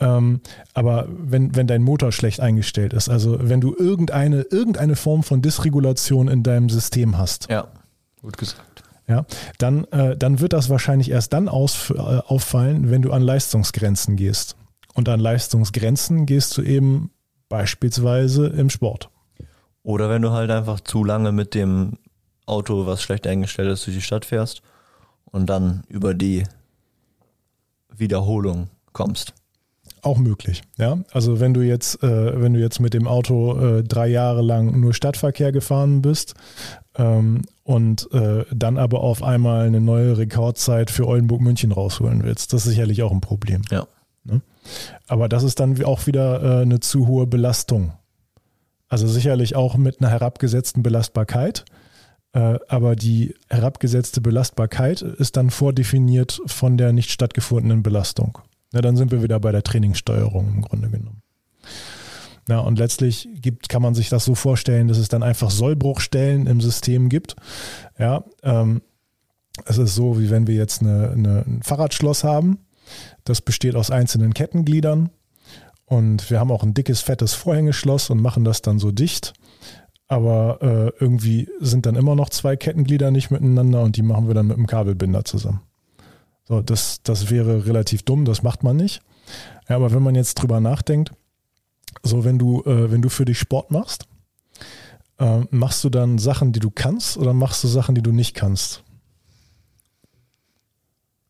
[0.00, 0.40] Ähm,
[0.72, 5.42] aber wenn, wenn dein Motor schlecht eingestellt ist, also wenn du irgendeine, irgendeine Form von
[5.42, 7.68] Dysregulation in deinem System hast, Ja,
[8.22, 8.82] gut gesagt.
[9.06, 9.26] ja,
[9.58, 14.16] dann, äh, dann wird das wahrscheinlich erst dann aus, äh, auffallen, wenn du an Leistungsgrenzen
[14.16, 14.56] gehst.
[14.94, 17.10] Und an Leistungsgrenzen gehst du eben
[17.48, 19.10] beispielsweise im Sport.
[19.82, 21.98] Oder wenn du halt einfach zu lange mit dem
[22.46, 24.62] Auto, was schlecht eingestellt ist, durch die Stadt fährst
[25.26, 26.44] und dann über die
[27.94, 29.34] Wiederholung kommst.
[30.02, 30.98] Auch möglich, ja.
[31.12, 34.80] Also wenn du jetzt, äh, wenn du jetzt mit dem Auto äh, drei Jahre lang
[34.80, 36.34] nur Stadtverkehr gefahren bist
[36.96, 42.66] ähm, und äh, dann aber auf einmal eine neue Rekordzeit für Oldenburg-München rausholen willst, das
[42.66, 43.62] ist sicherlich auch ein Problem.
[43.70, 43.86] Ja.
[44.24, 44.42] Ne?
[45.06, 47.92] Aber das ist dann auch wieder äh, eine zu hohe Belastung.
[48.88, 51.64] Also sicherlich auch mit einer herabgesetzten Belastbarkeit.
[52.32, 58.38] Äh, aber die herabgesetzte Belastbarkeit ist dann vordefiniert von der nicht stattgefundenen Belastung.
[58.72, 61.22] Na, dann sind wir wieder bei der Trainingssteuerung im Grunde genommen.
[62.48, 66.46] Ja, und letztlich gibt, kann man sich das so vorstellen, dass es dann einfach Sollbruchstellen
[66.46, 67.36] im System gibt.
[67.98, 68.82] Ja, ähm,
[69.66, 72.58] es ist so, wie wenn wir jetzt eine, eine, ein Fahrradschloss haben.
[73.24, 75.10] Das besteht aus einzelnen Kettengliedern.
[75.84, 79.34] Und wir haben auch ein dickes, fettes Vorhängeschloss und machen das dann so dicht.
[80.12, 84.34] Aber äh, irgendwie sind dann immer noch zwei Kettenglieder nicht miteinander und die machen wir
[84.34, 85.62] dann mit einem Kabelbinder zusammen.
[86.44, 89.00] So, das, das wäre relativ dumm, das macht man nicht.
[89.70, 91.12] Ja, aber wenn man jetzt drüber nachdenkt,
[92.02, 94.06] so wenn du, äh, wenn du für dich Sport machst,
[95.18, 98.34] äh, machst du dann Sachen, die du kannst oder machst du Sachen, die du nicht
[98.34, 98.84] kannst?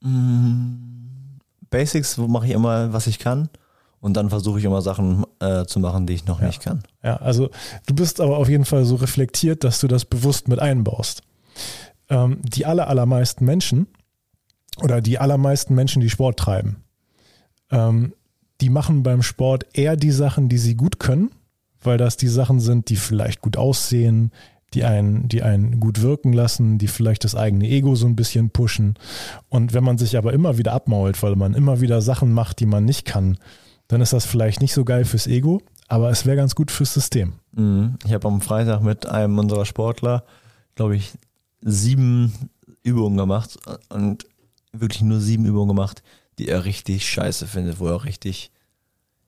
[0.01, 1.39] Mm,
[1.71, 3.49] Basics mache ich immer, was ich kann.
[4.03, 6.49] Und dann versuche ich immer Sachen äh, zu machen, die ich noch ja.
[6.49, 6.83] nicht kann.
[7.05, 7.51] Ja, also
[7.87, 11.23] du bist aber auf jeden Fall so reflektiert, dass du das bewusst mit einbaust.
[12.11, 13.87] Ähm, die aller, allermeisten Menschen
[14.83, 16.83] oder die allermeisten Menschen, die Sport treiben,
[17.71, 18.13] ähm,
[18.61, 21.31] die machen beim Sport eher die Sachen, die sie gut können,
[21.81, 24.33] weil das die Sachen sind, die vielleicht gut aussehen,
[24.75, 28.51] die einen, die einen gut wirken lassen, die vielleicht das eigene Ego so ein bisschen
[28.51, 28.95] pushen.
[29.49, 32.67] Und wenn man sich aber immer wieder abmault, weil man immer wieder Sachen macht, die
[32.67, 33.39] man nicht kann,
[33.93, 36.95] dann ist das vielleicht nicht so geil fürs Ego, aber es wäre ganz gut fürs
[36.95, 37.35] System.
[37.53, 37.97] Mhm.
[38.07, 40.25] Ich habe am Freitag mit einem unserer Sportler,
[40.75, 41.13] glaube ich,
[41.61, 42.49] sieben
[42.83, 43.59] Übungen gemacht
[43.91, 44.25] und
[44.73, 46.03] wirklich nur sieben Übungen gemacht,
[46.39, 48.51] die er richtig scheiße findet, wo er richtig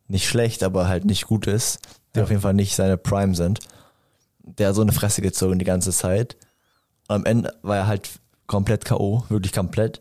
[0.08, 1.80] nicht schlecht, aber halt nicht gut ist,
[2.14, 2.24] die Ja.
[2.24, 3.60] auf jeden Fall nicht seine Prime sind.
[4.38, 6.36] Der hat so eine Fresse gezogen die ganze Zeit.
[7.08, 8.08] Und am Ende war er halt
[8.46, 10.00] komplett K.O., wirklich komplett.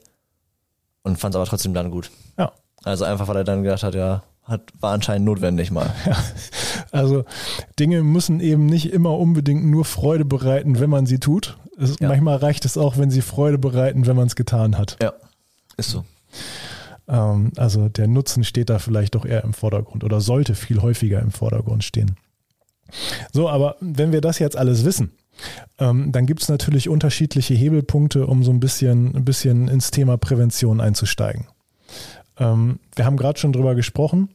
[1.01, 2.11] Und fand es aber trotzdem dann gut.
[2.37, 2.53] Ja.
[2.83, 5.93] Also einfach, weil er dann gedacht hat, ja, hat, war anscheinend notwendig mal.
[6.91, 7.25] Also
[7.79, 11.57] Dinge müssen eben nicht immer unbedingt nur Freude bereiten, wenn man sie tut.
[11.79, 12.09] Es, Ja.
[12.09, 14.97] Manchmal reicht es auch, wenn sie Freude bereiten, wenn man es getan hat.
[15.01, 15.13] Ja,
[15.77, 16.05] ist so.
[17.07, 21.19] Ähm, also der Nutzen steht da vielleicht doch eher im Vordergrund oder sollte viel häufiger
[21.19, 22.15] im Vordergrund stehen.
[23.31, 25.11] So, aber wenn wir das jetzt alles wissen,
[25.79, 30.17] ähm, dann gibt es natürlich unterschiedliche Hebelpunkte, um so ein bisschen, ein bisschen ins Thema
[30.17, 31.47] Prävention einzusteigen.
[32.37, 34.29] Ähm, wir haben gerade schon drüber gesprochen.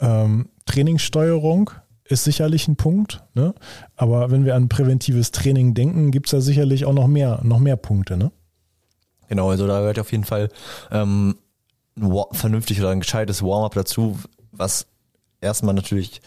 [0.00, 1.70] Ähm, Trainingssteuerung
[2.04, 3.54] ist sicherlich ein Punkt, ne?
[3.96, 7.58] aber wenn wir an präventives Training denken, gibt es da sicherlich auch noch mehr, noch
[7.58, 8.16] mehr Punkte.
[8.16, 8.32] Ne?
[9.28, 10.48] Genau, also da gehört auf jeden Fall
[10.90, 11.36] ähm,
[11.96, 14.18] ein vernünftig oder ein gescheites Warm-up dazu,
[14.50, 14.86] was
[15.40, 16.20] erstmal natürlich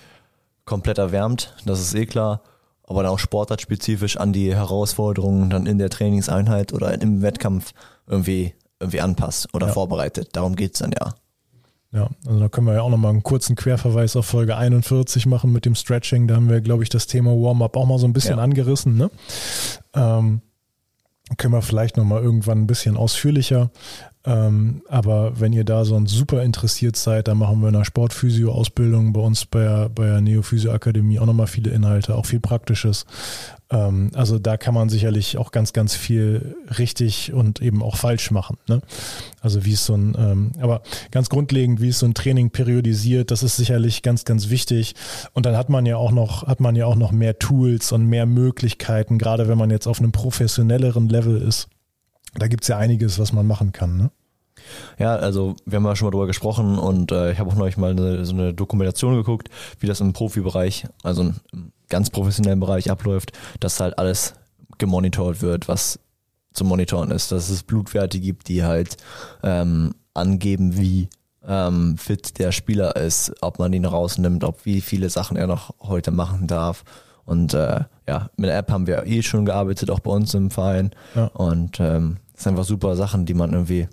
[0.65, 2.41] komplett erwärmt, das ist eh klar,
[2.84, 7.73] aber dann auch sportartspezifisch an die Herausforderungen dann in der Trainingseinheit oder im Wettkampf
[8.07, 9.73] irgendwie, irgendwie anpasst oder Ja.
[9.73, 10.30] vorbereitet.
[10.34, 11.13] Darum geht's dann ja.
[11.91, 15.53] Ja, also da können wir ja auch nochmal einen kurzen Querverweis auf Folge 41 machen
[15.53, 16.28] mit dem Stretching.
[16.28, 18.43] Da haben wir, glaube ich, das Thema Warm-up auch mal so ein bisschen Ja.
[18.43, 18.97] angerissen.
[18.97, 19.09] Ne?
[19.93, 20.41] Ähm,
[21.38, 23.71] können wir vielleicht nochmal irgendwann ein bisschen ausführlicher.
[24.26, 29.13] Ähm, aber wenn ihr da sonst super interessiert seid, dann machen wir in der Sportphysio-Ausbildung
[29.13, 33.05] bei uns bei der, bei der Neophysio-Akademie auch nochmal viele Inhalte, auch viel Praktisches.
[33.69, 38.32] Ähm, also da kann man sicherlich auch ganz, ganz viel richtig und eben auch falsch
[38.32, 38.57] machen.
[38.67, 38.82] Ne?
[39.41, 43.30] Also wie es so ein, ähm, aber ganz grundlegend, wie es so ein Training periodisiert,
[43.30, 44.95] das ist sicherlich ganz, ganz wichtig.
[45.34, 48.07] Und dann hat man ja auch noch, hat man ja auch noch mehr Tools und
[48.07, 51.67] mehr Möglichkeiten, gerade wenn man jetzt auf einem professionelleren Level ist.
[52.36, 53.97] Da gibt es ja einiges, was man machen kann.
[53.97, 54.11] Ne?
[54.97, 57.77] Ja, also wir haben ja schon mal drüber gesprochen und äh, ich habe auch neulich
[57.77, 62.89] mal eine, so eine Dokumentation geguckt, wie das im Profibereich, also im ganz professionellen Bereich
[62.89, 64.33] abläuft, dass halt alles
[64.77, 65.99] gemonitort wird, was
[66.53, 68.97] zu monitoren ist, dass es Blutwerte gibt, die halt
[69.43, 71.09] ähm, angeben, wie
[71.47, 75.73] ähm, fit der Spieler ist, ob man ihn rausnimmt, ob wie viele Sachen er noch
[75.81, 76.83] heute machen darf.
[77.25, 80.51] Und äh, ja, mit der App haben wir eh schon gearbeitet, auch bei uns im
[80.51, 80.91] Verein.
[81.15, 81.25] Ja.
[81.27, 83.88] Und ähm, das sind einfach super Sachen, die man irgendwie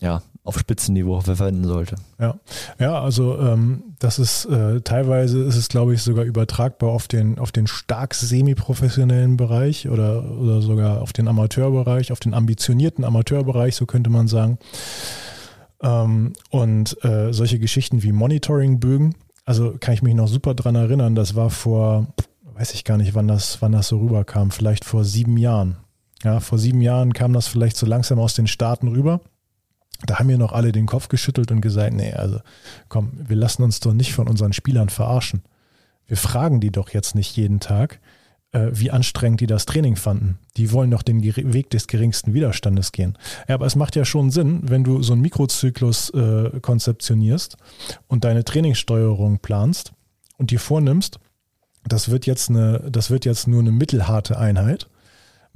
[0.00, 1.96] ja, auf Spitzenniveau verwenden sollte.
[2.18, 2.38] Ja,
[2.78, 7.38] ja also ähm, das ist äh, teilweise ist es, glaube ich, sogar übertragbar auf den,
[7.38, 13.76] auf den stark semi-professionellen Bereich oder, oder sogar auf den Amateurbereich, auf den ambitionierten Amateurbereich,
[13.76, 14.58] so könnte man sagen.
[15.82, 19.14] Ähm, und äh, solche Geschichten wie Monitoring-Bögen,
[19.44, 22.06] also kann ich mich noch super dran erinnern, das war vor,
[22.54, 25.76] weiß ich gar nicht, wann das, wann das so rüberkam, vielleicht vor sieben Jahren.
[26.24, 29.20] Ja, vor sieben Jahren kam das vielleicht so langsam aus den Staaten rüber.
[30.06, 32.40] Da haben wir noch alle den Kopf geschüttelt und gesagt, nee, also
[32.88, 35.42] komm, wir lassen uns doch nicht von unseren Spielern verarschen.
[36.06, 38.00] Wir fragen die doch jetzt nicht jeden Tag,
[38.52, 40.38] äh, wie anstrengend die das Training fanden.
[40.56, 43.18] Die wollen doch den Weg des geringsten Widerstandes gehen.
[43.48, 47.56] Ja, aber es macht ja schon Sinn, wenn du so einen Mikrozyklus äh, konzeptionierst
[48.06, 49.92] und deine Trainingssteuerung planst
[50.36, 51.18] und dir vornimmst,
[51.84, 54.88] das wird jetzt eine, das wird jetzt nur eine mittelharte Einheit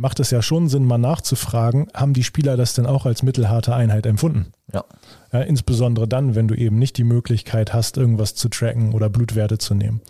[0.03, 3.73] macht es ja schon Sinn, mal nachzufragen, haben die Spieler das denn auch als mittelharte
[3.73, 4.53] Einheit empfunden?
[4.73, 4.85] Ja.
[5.33, 5.43] ja.
[5.43, 9.75] Insbesondere dann, wenn du eben nicht die Möglichkeit hast, irgendwas zu tracken oder Blutwerte zu
[9.75, 10.01] nehmen.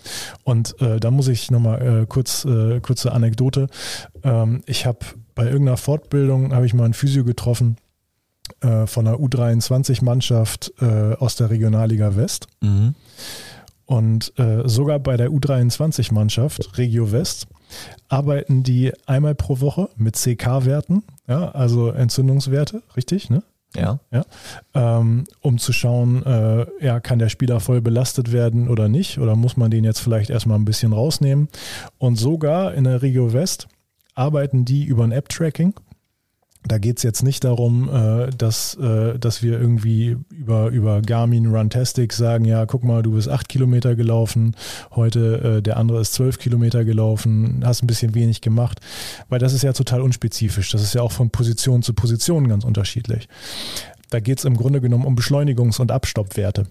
[0.45, 3.69] Und äh, da muss ich nochmal äh, kurz, äh, kurze Anekdote.
[4.25, 5.01] Ähm, ich habe
[5.35, 7.77] bei irgendeiner Fortbildung, habe ich mal einen Physio getroffen,
[8.61, 12.47] äh, von einer U23-Mannschaft äh, aus der Regionalliga West.
[12.63, 12.95] Mhm.
[13.85, 17.47] Und äh, sogar bei der U23-Mannschaft, Regio West,
[18.09, 23.43] arbeiten die einmal pro Woche mit CK-Werten, ja, also Entzündungswerte, richtig, ne?
[23.75, 24.01] Ja.
[24.11, 24.25] ja
[24.75, 29.19] ähm, um zu schauen, äh, ja, kann der Spieler voll belastet werden oder nicht?
[29.19, 31.49] Oder muss man den jetzt vielleicht erstmal ein bisschen rausnehmen?
[31.99, 33.69] Und sogar in der Regio West
[34.15, 35.75] arbeiten die über ein App-Tracking.
[36.65, 41.47] Da geht es jetzt nicht darum, äh, dass, äh, dass wir irgendwie über, über Garmin
[41.47, 44.55] Runtastic sagen, ja, guck mal, du bist acht Kilometer gelaufen,
[44.93, 48.81] heute äh, der andere ist zwölf Kilometer gelaufen, hast ein bisschen wenig gemacht,
[49.29, 50.71] weil das ist ja total unspezifisch.
[50.71, 53.29] Das ist ja auch von Position zu Position ganz unterschiedlich.
[54.11, 56.67] Da geht es im Grunde genommen um Beschleunigungs- und Abstoppwerte.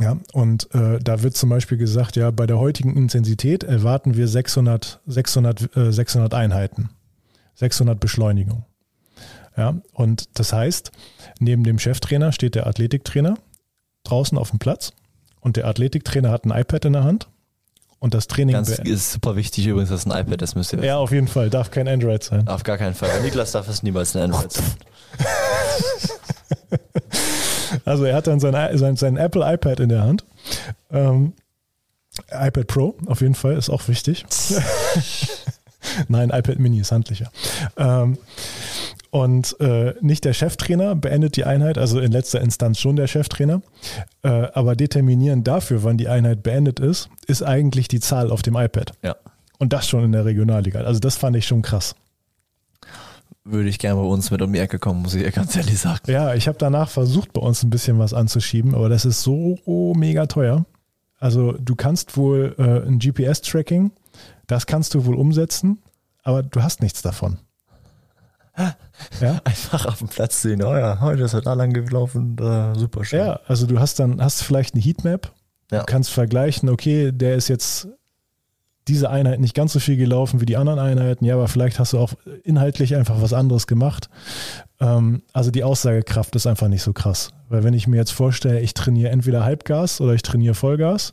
[0.00, 4.28] Ja, und äh, da wird zum Beispiel gesagt, ja, bei der heutigen Intensität erwarten wir
[4.28, 6.90] 600, 600, äh, 600 Einheiten,
[7.54, 8.64] 600 Beschleunigung.
[9.58, 10.92] Ja, und das heißt,
[11.40, 13.34] neben dem Cheftrainer steht der Athletiktrainer
[14.04, 14.92] draußen auf dem Platz
[15.40, 17.28] und der Athletiktrainer hat ein iPad in der Hand
[17.98, 20.86] und das Training Ganz ist super wichtig übrigens, dass ein iPad ist, müsst ihr wissen.
[20.86, 21.50] Ja, auf jeden Fall.
[21.50, 22.46] Darf kein Android sein.
[22.46, 23.20] Auf gar keinen Fall.
[23.22, 24.64] Niklas darf es niemals ein Android sein.
[27.84, 30.24] also er hat dann sein, sein, sein Apple iPad in der Hand.
[30.92, 31.32] Ähm,
[32.30, 34.24] iPad Pro auf jeden Fall ist auch wichtig.
[36.08, 37.32] Nein, iPad Mini ist handlicher.
[37.76, 38.18] Ähm,
[39.10, 43.62] und äh, nicht der Cheftrainer beendet die Einheit, also in letzter Instanz schon der Cheftrainer.
[44.22, 48.56] Äh, aber determinierend dafür, wann die Einheit beendet ist, ist eigentlich die Zahl auf dem
[48.56, 48.92] iPad.
[49.02, 49.16] Ja.
[49.58, 50.80] Und das schon in der Regionalliga.
[50.80, 51.94] Also das fand ich schon krass.
[53.44, 56.10] Würde ich gerne bei uns mit um die Ecke kommen, muss ich ganz ehrlich sagen.
[56.10, 59.94] Ja, ich habe danach versucht, bei uns ein bisschen was anzuschieben, aber das ist so
[59.96, 60.66] mega teuer.
[61.18, 63.90] Also du kannst wohl äh, ein GPS-Tracking,
[64.46, 65.78] das kannst du wohl umsetzen,
[66.22, 67.38] aber du hast nichts davon.
[69.20, 69.40] Ja?
[69.44, 73.04] Einfach auf dem Platz sehen, oh ja, heute ist er da lang gelaufen, da, super
[73.04, 73.20] schön.
[73.20, 75.32] Ja, also du hast dann, hast vielleicht eine Heatmap,
[75.70, 75.80] ja.
[75.80, 77.88] du kannst vergleichen, okay, der ist jetzt
[78.88, 81.92] diese Einheit nicht ganz so viel gelaufen wie die anderen Einheiten, ja, aber vielleicht hast
[81.92, 84.08] du auch inhaltlich einfach was anderes gemacht.
[84.80, 87.32] Ähm, also die Aussagekraft ist einfach nicht so krass.
[87.50, 91.12] Weil wenn ich mir jetzt vorstelle, ich trainiere entweder Halbgas oder ich trainiere Vollgas,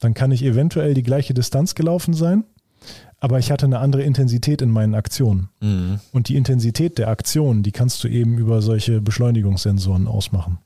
[0.00, 2.44] dann kann ich eventuell die gleiche Distanz gelaufen sein
[3.22, 5.48] aber ich hatte eine andere Intensität in meinen Aktionen.
[5.60, 6.00] Mhm.
[6.10, 10.58] Und die Intensität der Aktionen, die kannst du eben über solche Beschleunigungssensoren ausmachen.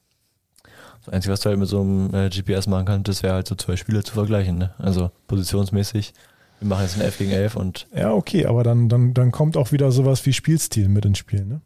[1.05, 3.47] Das Einzige, was du halt mit so einem äh, GPS machen kannst, das wäre halt
[3.47, 4.57] so zwei Spiele zu vergleichen.
[4.57, 4.71] Ne?
[4.79, 6.15] Also positionsmäßig.
[6.61, 7.87] Wir machen jetzt ein 11 gegen 11 und.
[7.95, 11.45] Ja, okay, aber dann, dann, dann kommt auch wieder sowas wie Spielstil mit ins Spiel.
[11.45, 11.61] Ne?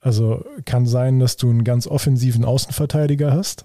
[0.00, 3.64] Also kann sein, dass du einen ganz offensiven Außenverteidiger hast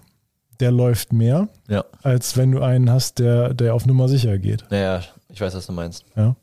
[0.60, 1.84] der läuft mehr, ja.
[2.02, 4.64] als wenn du einen hast, der, der auf Nummer sicher geht.
[4.70, 5.02] Naja,
[5.34, 6.04] ich weiß, was du meinst.
[6.16, 6.36] Ja.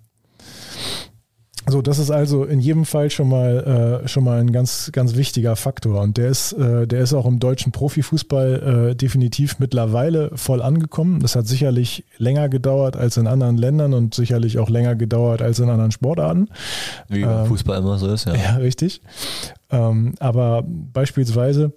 [1.68, 5.16] So, das ist also in jedem Fall schon mal äh, schon mal ein ganz ganz
[5.16, 10.32] wichtiger Faktor und der ist äh, der ist auch im deutschen Profifußball äh, definitiv mittlerweile
[10.36, 11.20] voll angekommen.
[11.20, 15.60] Das hat sicherlich länger gedauert als in anderen Ländern und sicherlich auch länger gedauert als
[15.60, 16.50] in anderen Sportarten.
[17.08, 18.34] Wie ähm, Fußball immer so ist, ja.
[18.42, 19.02] Ja, richtig.
[19.70, 21.74] Ähm, aber beispielsweise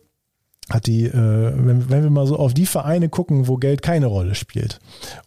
[0.71, 4.07] hat die, äh, wenn, wenn wir mal so auf die Vereine gucken, wo Geld keine
[4.07, 4.81] Rolle spielt.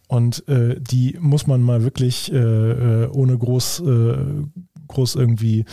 [0.08, 4.16] Und äh, die muss man mal wirklich äh, äh ohne groß, äh,
[4.88, 5.64] groß irgendwie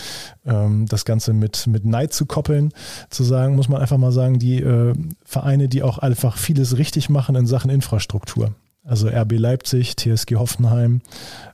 [0.46, 2.74] ähm, das Ganze mit, mit Neid zu koppeln,
[3.10, 4.94] zu sagen, muss man einfach mal sagen, die äh,
[5.24, 8.54] Vereine, die auch einfach vieles richtig machen in Sachen Infrastruktur.
[8.84, 11.02] Also RB Leipzig, TSG Hoffenheim,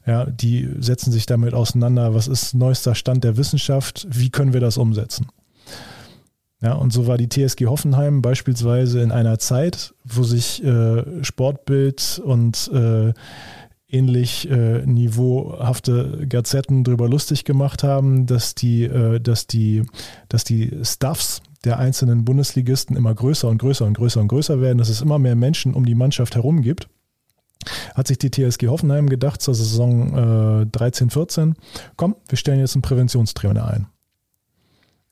[0.06, 4.60] ja, die setzen sich damit auseinander, was ist neuester Stand der Wissenschaft, wie können wir
[4.60, 5.28] das umsetzen?
[6.62, 12.22] Ja, und so war die TSG Hoffenheim beispielsweise in einer Zeit, wo sich äh, Sportbild
[12.24, 13.14] und äh,
[13.90, 19.84] ähnlich äh, niveauhafte Gazetten darüber lustig gemacht haben, dass die, äh, dass die,
[20.30, 24.78] dass die Staffs der einzelnen Bundesligisten immer größer und größer und größer und größer werden,
[24.78, 26.88] dass es immer mehr Menschen um die Mannschaft herum gibt
[27.96, 31.56] hat sich die TSG Hoffenheim gedacht zur Saison äh, 13, 14,
[31.96, 33.88] komm, wir stellen jetzt einen Präventionstrainer ein.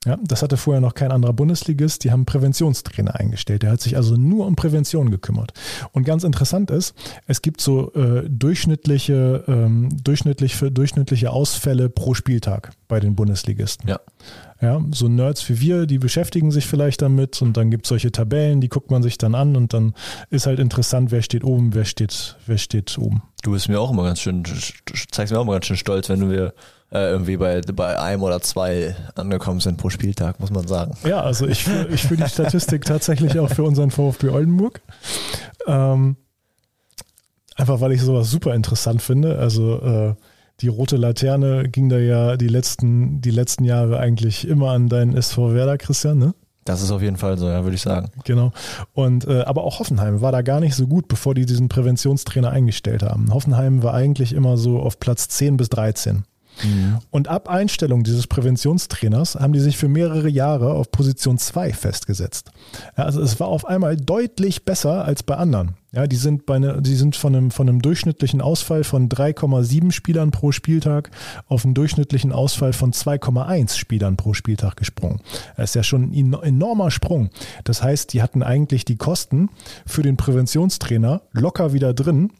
[0.06, 2.04] Ja, das hatte vorher noch kein anderer Bundesligist.
[2.04, 3.62] Die haben Präventionstrainer eingestellt.
[3.62, 5.52] Der hat sich also nur um Prävention gekümmert.
[5.92, 6.94] Und ganz interessant ist,
[7.26, 13.90] es gibt so äh, durchschnittliche, ähm, durchschnittlich für durchschnittliche Ausfälle pro Spieltag bei den Bundesligisten.
[13.90, 14.00] Ja.
[14.62, 18.12] Ja, so Nerds wie wir, die beschäftigen sich vielleicht damit und dann gibt es solche
[18.12, 19.94] Tabellen, die guckt man sich dann an und dann
[20.28, 23.22] ist halt interessant, wer steht oben, wer steht, wer steht oben.
[23.42, 24.44] Du bist mir auch immer ganz schön,
[25.10, 26.52] zeigst mir auch immer ganz schön stolz, wenn wir
[26.92, 30.94] äh, irgendwie bei, bei einem oder zwei angekommen sind pro Spieltag, muss man sagen.
[31.04, 34.82] Ja, also ich ich führ die Statistik tatsächlich auch für unseren VfB Oldenburg.
[35.66, 36.16] Ähm,
[37.56, 39.38] einfach weil ich sowas super interessant finde.
[39.38, 40.14] Also äh,
[40.60, 45.16] die rote Laterne ging da ja die letzten, die letzten Jahre eigentlich immer an deinen
[45.16, 46.34] SV Werder, Christian, ne?
[46.64, 48.10] Das ist auf jeden Fall so, ja, würde ich sagen.
[48.24, 48.52] Genau.
[48.92, 52.50] Und äh, aber auch Hoffenheim war da gar nicht so gut, bevor die diesen Präventionstrainer
[52.50, 53.32] eingestellt haben.
[53.32, 56.24] Hoffenheim war eigentlich immer so auf Platz 10 bis 13.
[56.62, 56.98] Mhm.
[57.10, 62.50] Und ab Einstellung dieses Präventionstrainers haben die sich für mehrere Jahre auf Position 2 festgesetzt.
[62.94, 65.76] Also es war auf einmal deutlich besser als bei anderen.
[65.92, 69.90] Ja, die sind, bei ne, die sind von, einem, von einem durchschnittlichen Ausfall von 3,7
[69.90, 71.10] Spielern pro Spieltag
[71.48, 75.20] auf einen durchschnittlichen Ausfall von 2,1 Spielern pro Spieltag gesprungen.
[75.56, 77.30] Das ist ja schon ein enormer Sprung.
[77.64, 79.50] Das heißt, die hatten eigentlich die Kosten
[79.84, 82.30] für den Präventionstrainer locker wieder drin,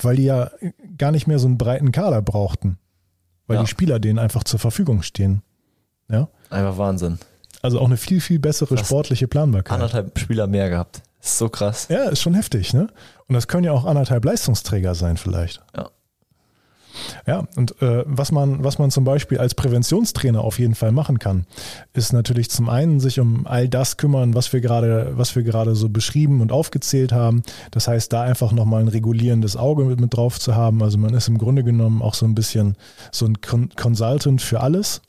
[0.00, 0.50] weil die ja
[0.98, 2.78] gar nicht mehr so einen breiten Kader brauchten
[3.46, 3.62] weil ja.
[3.62, 5.42] die Spieler denen einfach zur Verfügung stehen.
[6.08, 6.28] Ja?
[6.50, 7.18] Einfach Wahnsinn.
[7.60, 9.74] Also auch eine viel, viel bessere Fast sportliche Planbarkeit.
[9.74, 11.02] Anderthalb Spieler mehr gehabt.
[11.22, 11.86] Ist so krass.
[11.88, 12.88] Ja, ist schon heftig, ne?
[13.28, 15.62] Und das können ja auch anderthalb Leistungsträger sein, vielleicht.
[15.76, 15.90] Ja.
[17.26, 21.18] Ja, und äh, was, man, was man zum Beispiel als Präventionstrainer auf jeden Fall machen
[21.18, 21.46] kann,
[21.94, 25.74] ist natürlich zum einen sich um all das kümmern, was wir gerade, was wir gerade
[25.74, 27.42] so beschrieben und aufgezählt haben.
[27.70, 30.82] Das heißt, da einfach nochmal ein regulierendes Auge mit, mit drauf zu haben.
[30.82, 32.76] Also man ist im Grunde genommen auch so ein bisschen
[33.10, 35.00] so ein Con Consultant für alles.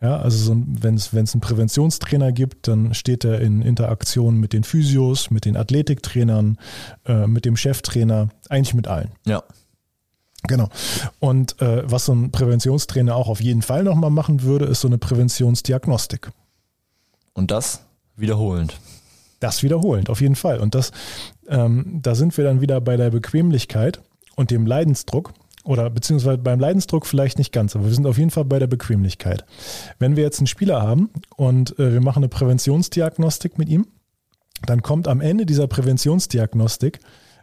[0.00, 4.62] Ja, also so wenn es einen Präventionstrainer gibt, dann steht er in Interaktion mit den
[4.62, 6.58] Physios, mit den Athletiktrainern,
[7.06, 9.10] äh, mit dem Cheftrainer, eigentlich mit allen.
[9.24, 9.42] Ja.
[10.46, 10.68] Genau.
[11.18, 14.88] Und äh, was so ein Präventionstrainer auch auf jeden Fall nochmal machen würde, ist so
[14.88, 16.30] eine Präventionsdiagnostik.
[17.32, 17.80] Und das
[18.16, 18.78] wiederholend.
[19.40, 20.60] Das wiederholend, auf jeden Fall.
[20.60, 20.92] Und das,
[21.48, 24.00] ähm, da sind wir dann wieder bei der Bequemlichkeit
[24.34, 25.32] und dem Leidensdruck.
[25.66, 28.68] Oder beziehungsweise beim Leidensdruck vielleicht nicht ganz, aber wir sind auf jeden Fall bei der
[28.68, 29.44] Bequemlichkeit.
[29.98, 33.88] Wenn wir jetzt einen Spieler haben und äh, wir machen eine Präventionsdiagnostik mit ihm,
[34.64, 37.00] dann kommt am Ende dieser Präventionsdiagnostik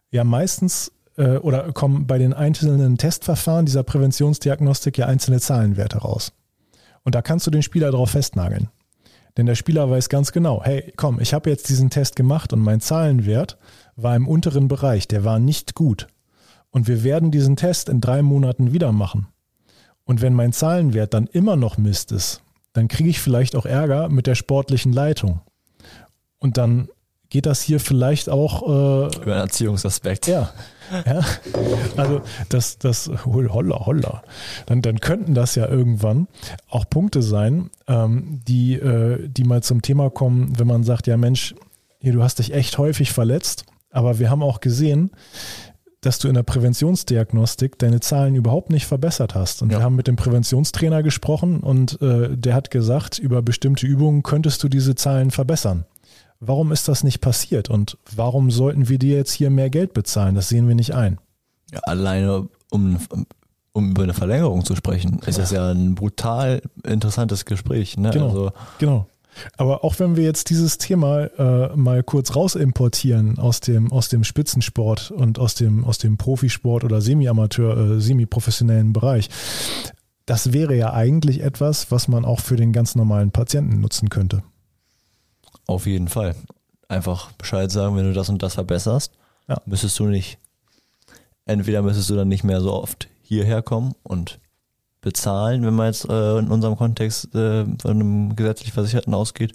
[0.09, 6.31] ja meistens äh, oder kommen bei den einzelnen Testverfahren dieser Präventionsdiagnostik ja einzelne Zahlenwerte raus.
[7.03, 8.69] Und da kannst du den Spieler darauf festnageln.
[9.35, 12.61] Denn der Spieler weiß ganz genau, hey, komm, ich habe jetzt diesen Test gemacht und
[12.61, 13.57] mein Zahlenwert
[13.97, 16.07] war im unteren Bereich, der war nicht gut.
[16.73, 19.27] Und wir werden diesen Test in drei Monaten wieder machen.
[20.05, 22.41] Und wenn mein Zahlenwert dann immer noch Mist ist,
[22.73, 25.41] dann kriege ich vielleicht auch Ärger mit der sportlichen Leitung.
[26.39, 26.89] Und dann
[27.29, 30.25] geht das hier vielleicht auch äh, über einen Erziehungsaspekt.
[30.25, 30.51] Ja,
[31.05, 31.21] ja.
[31.95, 34.23] Also das, das holla, holla.
[34.65, 36.27] Dann, dann könnten das ja irgendwann
[36.67, 41.17] auch Punkte sein, ähm, die, äh, die mal zum Thema kommen, wenn man sagt, ja
[41.17, 41.53] Mensch,
[41.99, 45.11] hier, du hast dich echt häufig verletzt, aber wir haben auch gesehen,
[46.03, 49.61] dass du in der Präventionsdiagnostik deine Zahlen überhaupt nicht verbessert hast.
[49.61, 49.79] Und ja.
[49.79, 54.61] wir haben mit dem Präventionstrainer gesprochen und äh, der hat gesagt, über bestimmte Übungen könntest
[54.63, 55.85] du diese Zahlen verbessern.
[56.39, 60.35] Warum ist das nicht passiert und warum sollten wir dir jetzt hier mehr Geld bezahlen?
[60.35, 61.19] Das sehen wir nicht ein.
[61.71, 62.97] Ja, alleine um,
[63.71, 67.97] um über eine Verlängerung zu sprechen, ist das ja ein brutal interessantes Gespräch.
[67.97, 68.09] Ne?
[68.11, 69.07] Genau, also, genau.
[69.57, 74.23] Aber auch wenn wir jetzt dieses Thema äh, mal kurz rausimportieren aus dem, aus dem
[74.23, 79.29] Spitzensport und aus dem, aus dem Profisport oder Semi-Amateur, äh, semi-professionellen Bereich,
[80.25, 84.43] das wäre ja eigentlich etwas, was man auch für den ganz normalen Patienten nutzen könnte.
[85.67, 86.35] Auf jeden Fall.
[86.87, 89.13] Einfach Bescheid sagen, wenn du das und das verbesserst,
[89.47, 89.61] ja.
[89.65, 90.37] müsstest du nicht,
[91.45, 94.39] entweder müsstest du dann nicht mehr so oft hierher kommen und
[95.03, 99.53] bezahlen, wenn man jetzt äh, in unserem Kontext äh, von einem gesetzlich Versicherten ausgeht,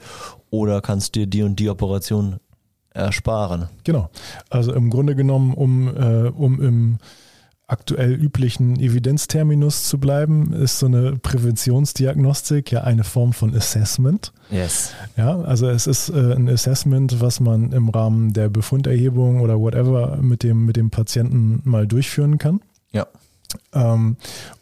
[0.51, 2.37] oder kannst dir die und die Operation
[2.91, 3.69] ersparen.
[3.85, 4.11] Genau.
[4.51, 6.99] Also im Grunde genommen, um, äh, um im
[7.69, 14.33] aktuell üblichen Evidenzterminus zu bleiben, ist so eine Präventionsdiagnostik ja eine Form von Assessment.
[14.51, 14.93] Yes.
[15.19, 20.17] Ja, also es ist äh, ein Assessment, was man im Rahmen der Befunderhebung oder whatever
[20.17, 22.61] mit dem, mit dem Patienten mal durchführen kann.
[22.91, 23.07] Ja.
[23.75, 24.17] Ähm,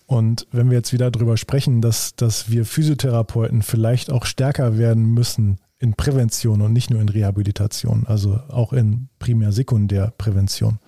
[0.07, 5.05] und wenn wir jetzt wieder darüber sprechen, dass, dass wir Physiotherapeuten vielleicht auch stärker werden
[5.05, 10.79] müssen in Prävention und nicht nur in Rehabilitation, also auch in Primär-Sekundär-Prävention,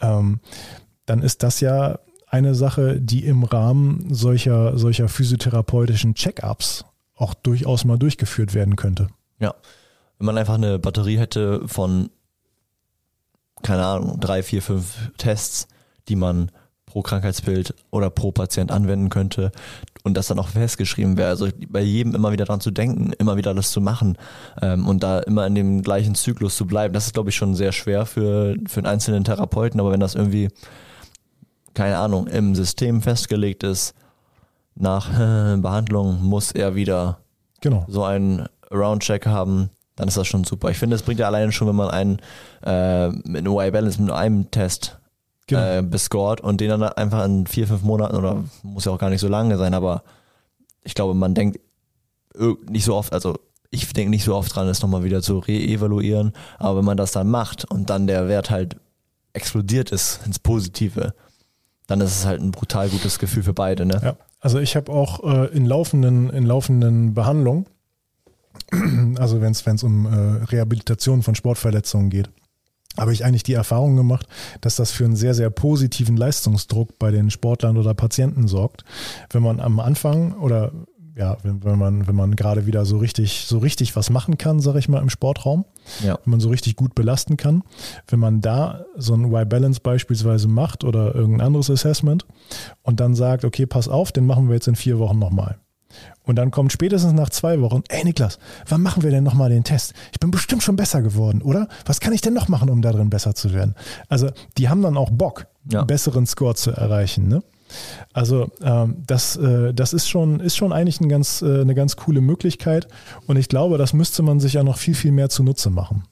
[0.00, 0.40] ähm,
[1.06, 6.84] dann ist das ja eine Sache, die im Rahmen solcher, solcher physiotherapeutischen Check-ups
[7.14, 9.08] auch durchaus mal durchgeführt werden könnte.
[9.38, 9.54] Ja.
[10.18, 12.10] Wenn man einfach eine Batterie hätte von,
[13.62, 15.66] keine Ahnung, drei, vier, fünf Tests,
[16.08, 16.50] die man
[16.90, 19.52] pro Krankheitsbild oder pro Patient anwenden könnte
[20.02, 21.28] und das dann auch festgeschrieben wäre.
[21.28, 24.18] Also bei jedem immer wieder dran zu denken, immer wieder das zu machen
[24.60, 27.54] ähm, und da immer in dem gleichen Zyklus zu bleiben, das ist, glaube ich, schon
[27.54, 30.48] sehr schwer für, für einen einzelnen Therapeuten, aber wenn das irgendwie,
[31.74, 33.94] keine Ahnung, im System festgelegt ist,
[34.74, 37.18] nach äh, Behandlung muss er wieder
[37.60, 37.84] Genau.
[37.88, 40.70] so einen Roundcheck haben, dann ist das schon super.
[40.70, 42.18] Ich finde, es bringt ja alleine schon, wenn man einen
[42.64, 44.98] äh, mit einem Y-Balance, mit einem Test
[45.46, 45.78] Genau.
[45.78, 49.10] äh, bescored und den dann einfach in vier, fünf Monaten oder muss ja auch gar
[49.10, 50.02] nicht so lange sein, aber
[50.82, 51.60] ich glaube, man denkt
[52.68, 53.36] nicht so oft, also
[53.70, 57.12] ich denke nicht so oft dran, es nochmal wieder zu re-evaluieren, aber wenn man das
[57.12, 58.76] dann macht und dann der Wert halt
[59.32, 61.14] explodiert ist ins Positive,
[61.86, 64.00] dann ist es halt ein brutal gutes Gefühl für beide, ne?
[64.02, 67.66] Ja, also ich habe auch äh, in laufenden, in laufenden Behandlungen,
[69.18, 72.30] also wenn es um äh, Rehabilitation von Sportverletzungen geht,
[72.98, 74.26] habe ich eigentlich die Erfahrung gemacht,
[74.60, 78.84] dass das für einen sehr, sehr positiven Leistungsdruck bei den Sportlern oder Patienten sorgt,
[79.30, 80.72] wenn man am Anfang oder
[81.16, 84.60] ja, wenn, wenn man, wenn man gerade wieder so richtig, so richtig was machen kann,
[84.60, 85.64] sage ich mal, im Sportraum,
[86.02, 86.18] Ja.
[86.24, 87.62] wenn man so richtig gut belasten kann.
[88.06, 92.24] Wenn man da so ein Y-Balance beispielsweise macht oder irgendein anderes Assessment
[92.82, 95.58] und dann sagt, okay, pass auf, den machen wir jetzt in vier Wochen nochmal.
[96.24, 98.38] Und dann kommt spätestens nach zwei Wochen, ey Niklas,
[98.68, 99.94] wann machen wir denn nochmal den Test?
[100.12, 101.68] Ich bin bestimmt schon besser geworden, oder?
[101.86, 103.74] Was kann ich denn noch machen, um da drin besser zu werden?
[104.08, 105.80] Also die haben dann auch Bock, Ja.
[105.80, 107.28] einen besseren Score zu erreichen.
[107.28, 107.42] Ne?
[108.12, 111.96] Also ähm, das, äh, das ist schon, ist schon eigentlich ein ganz, äh, eine ganz
[111.96, 112.88] coole Möglichkeit
[113.26, 116.04] und ich glaube, das müsste man sich ja noch viel, viel mehr zunutze machen.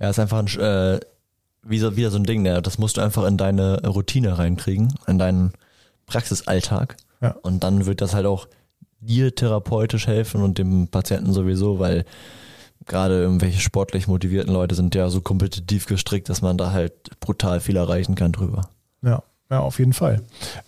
[0.00, 1.00] Ja, ist einfach ein, äh,
[1.62, 2.62] wie so, wieder so ein Ding, ne?
[2.62, 5.52] das musst du einfach in deine Routine reinkriegen, in deinen
[6.06, 6.96] Praxisalltag.
[7.20, 7.36] Ja.
[7.42, 8.48] Und dann wird das halt auch
[9.00, 12.04] dir therapeutisch helfen und dem Patienten sowieso, weil
[12.86, 17.60] gerade irgendwelche sportlich motivierten Leute sind ja so kompetitiv gestrickt, dass man da halt brutal
[17.60, 18.68] viel erreichen kann drüber.
[19.02, 20.20] Ja, ja, auf jeden Fall.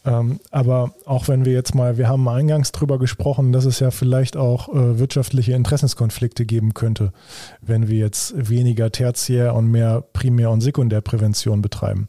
[0.07, 3.91] Ähm, aber auch wenn wir jetzt mal, wir haben eingangs drüber gesprochen, dass es ja
[3.91, 7.13] vielleicht auch äh, wirtschaftliche Interessenskonflikte geben könnte,
[7.61, 12.09] wenn wir jetzt weniger Tertiär- und mehr Primär- und Sekundärprävention betreiben.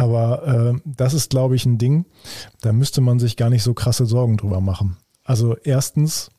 [0.00, 2.06] Aber äh, das ist, glaube ich, ein Ding,
[2.62, 4.96] da müsste man sich gar nicht so krasse Sorgen drüber machen.
[5.24, 6.30] Also erstens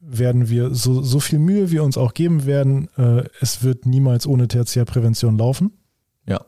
[0.00, 4.26] werden wir so, so viel Mühe wir uns auch geben werden, äh, es wird niemals
[4.26, 5.72] ohne Tertiärprävention laufen.
[6.26, 6.40] Ja.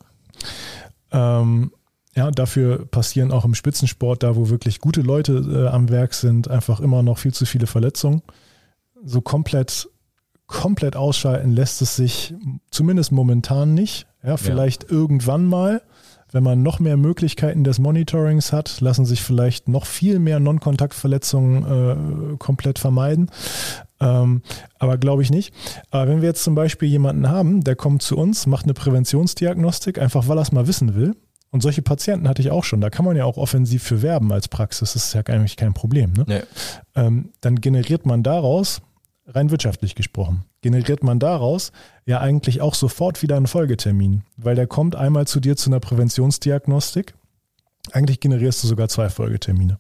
[1.11, 1.73] Ähm,
[2.15, 6.49] ja, dafür passieren auch im Spitzensport, da wo wirklich gute Leute äh, am Werk sind,
[6.49, 8.23] einfach immer noch viel zu viele Verletzungen.
[9.05, 9.91] So komplett,
[10.47, 12.33] komplett ausschalten lässt es sich
[12.71, 14.07] zumindest momentan nicht.
[14.27, 15.83] Ja, vielleicht irgendwann mal,
[16.33, 22.35] wenn man noch mehr Möglichkeiten des Monitorings hat, lassen sich vielleicht noch viel mehr Non-Kontaktverletzungen
[22.35, 23.31] äh, komplett vermeiden.
[24.01, 24.43] Ähm,
[24.79, 25.55] aber glaube ich nicht.
[25.91, 29.99] Aber wenn wir jetzt zum Beispiel jemanden haben, der kommt zu uns, macht eine Präventionsdiagnostik,
[29.99, 31.15] einfach weil er es mal wissen will.
[31.51, 32.81] Und solche Patienten hatte ich auch schon.
[32.81, 34.93] Da kann man ja auch offensiv für werben als Praxis.
[34.93, 36.13] Das ist ja eigentlich kein Problem.
[36.13, 36.25] Ne?
[36.27, 36.41] Nee.
[36.97, 38.83] ähm, dann generiert man daraus,
[39.27, 41.71] rein wirtschaftlich gesprochen, generiert man daraus
[42.07, 45.79] ja eigentlich auch sofort wieder einen Folgetermin, weil der kommt einmal zu dir zu einer
[45.79, 47.15] Präventionsdiagnostik.
[47.93, 49.79] Eigentlich generierst du sogar zwei Folgetermine.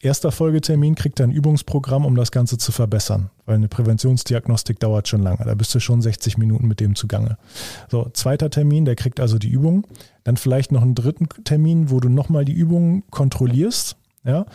[0.00, 5.20] Erster Folgetermin kriegt ein Übungsprogramm, um das Ganze zu verbessern, weil eine Präventionsdiagnostik dauert schon
[5.20, 5.44] lange.
[5.44, 7.36] Da bist du schon 60 Minuten mit dem zugange.
[7.90, 9.86] So, zweiter Termin, der kriegt also die Übung.
[10.24, 13.98] Dann vielleicht noch einen dritten Termin, wo du nochmal die Übung kontrollierst.
[14.24, 14.46] Ja,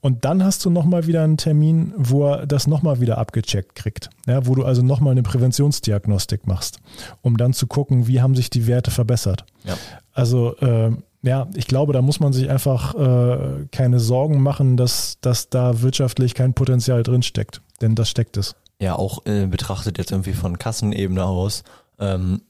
[0.00, 4.10] und dann hast du nochmal wieder einen Termin, wo er das nochmal wieder abgecheckt kriegt.
[4.26, 6.80] Ja, wo du also nochmal eine Präventionsdiagnostik machst,
[7.20, 9.44] um dann zu gucken, wie haben sich die Werte verbessert.
[9.62, 9.76] Ja.
[10.12, 10.90] Also, äh,
[11.22, 15.82] ja, ich glaube, da muss man sich einfach äh, keine Sorgen machen, dass, dass da
[15.82, 17.62] wirtschaftlich kein Potenzial drin steckt.
[17.80, 18.56] Denn das steckt es.
[18.80, 21.62] Ja, auch äh, betrachtet jetzt irgendwie von Kassenebene aus,
[22.00, 22.42] ähm,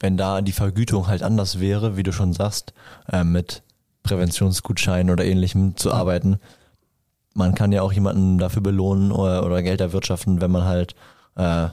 [0.00, 2.72] wenn da die Vergütung halt anders wäre, wie du schon sagst,
[3.12, 3.62] äh, mit
[4.02, 6.38] Präventionsgutscheinen oder ähnlichem zu arbeiten.
[7.34, 10.94] Man kann ja auch jemanden dafür belohnen oder, oder Geld erwirtschaften, wenn man halt
[11.36, 11.68] äh,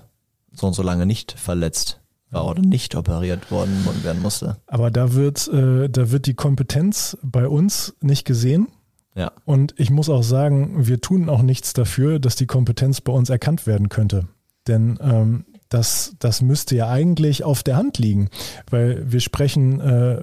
[0.54, 2.00] so und so lange nicht verletzt
[2.32, 4.58] war oder nicht operiert worden werden musste.
[4.68, 8.68] Aber da wird, äh, da wird die Kompetenz bei uns nicht gesehen.
[9.16, 9.32] Ja.
[9.46, 13.30] Und ich muss auch sagen, wir tun auch nichts dafür, dass die Kompetenz bei uns
[13.30, 14.28] erkannt werden könnte.
[14.68, 18.30] Denn ähm, das, das müsste ja eigentlich auf der Hand liegen,
[18.70, 20.22] weil wir sprechen, äh,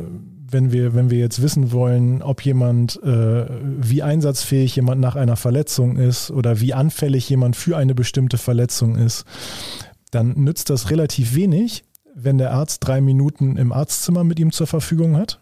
[0.48, 5.36] wenn wir, wenn wir jetzt wissen wollen, ob jemand, äh, wie einsatzfähig jemand nach einer
[5.36, 9.24] Verletzung ist oder wie anfällig jemand für eine bestimmte Verletzung ist,
[10.10, 11.84] dann nützt das relativ wenig,
[12.14, 15.40] wenn der Arzt drei Minuten im Arztzimmer mit ihm zur Verfügung hat.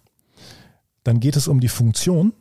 [1.03, 2.33] Dann geht es um die Funktion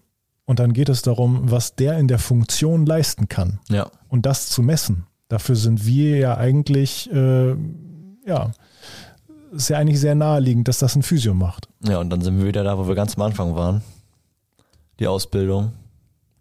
[0.45, 3.59] und dann geht es darum, was der in der Funktion leisten kann.
[3.69, 3.89] Ja.
[4.07, 5.05] Und das zu messen.
[5.27, 7.55] Dafür sind wir ja eigentlich, äh,
[8.25, 8.51] ja,
[9.55, 11.67] ist ja eigentlich sehr naheliegend, dass das ein Physio macht.
[11.87, 13.81] Ja, und dann sind wir wieder da, wo wir ganz am Anfang waren.
[14.99, 15.73] Die Ausbildung,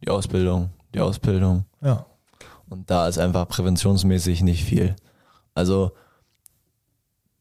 [0.03, 1.65] die Ausbildung, die Ausbildung.
[1.81, 2.07] Ja.
[2.69, 4.97] Und da ist einfach präventionsmäßig nicht viel.
[5.55, 5.93] Also,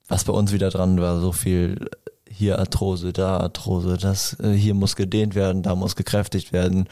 [0.07, 1.89] was bei uns wieder dran war, so viel
[2.29, 6.87] hier Arthrose, da Arthrose, das äh, hier muss gedehnt werden, da muss gekräftigt werden,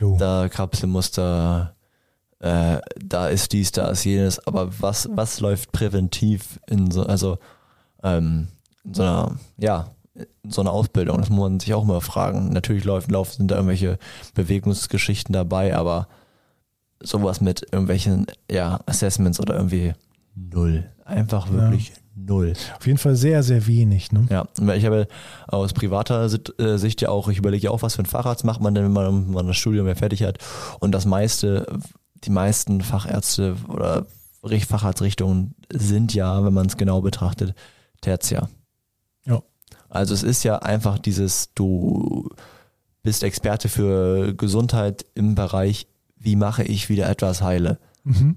[0.00, 0.16] Jo.
[0.18, 1.74] da Kapselmuster,
[2.40, 7.38] äh, da ist dies, da ist jenes, aber was, was läuft präventiv in so, also
[8.02, 8.48] ähm,
[8.84, 9.90] in so einer, ja,
[10.42, 12.48] in so einer Ausbildung, das muss man sich auch mal fragen.
[12.52, 13.98] Natürlich laufen, laufen sind da irgendwelche
[14.34, 16.08] Bewegungsgeschichten dabei, aber
[17.00, 19.92] sowas mit irgendwelchen, ja, Assessments oder irgendwie
[20.34, 20.90] null.
[21.04, 22.52] Einfach wirklich null.
[22.76, 24.12] Auf jeden Fall sehr, sehr wenig.
[24.12, 24.26] Ne?
[24.28, 25.06] Ja, ich habe
[25.46, 26.28] aus privater
[26.58, 28.84] äh, Sicht ja auch, ich überlege ja auch, was für ein Facharzt macht man denn,
[28.84, 30.38] wenn man, wenn man das Studium ja fertig hat.
[30.80, 31.66] Und das meiste,
[32.24, 34.06] die meisten Fachärzte oder
[34.42, 37.54] Richt- Facharztrichtungen sind ja, wenn man es genau betrachtet,
[38.00, 38.48] Tertiär.
[39.24, 39.42] Ja.
[39.88, 42.28] Also es ist ja einfach dieses, du
[43.02, 45.86] bist Experte für Gesundheit im Bereich,
[46.16, 47.78] wie mache ich wieder etwas heile.
[48.04, 48.36] Mhm.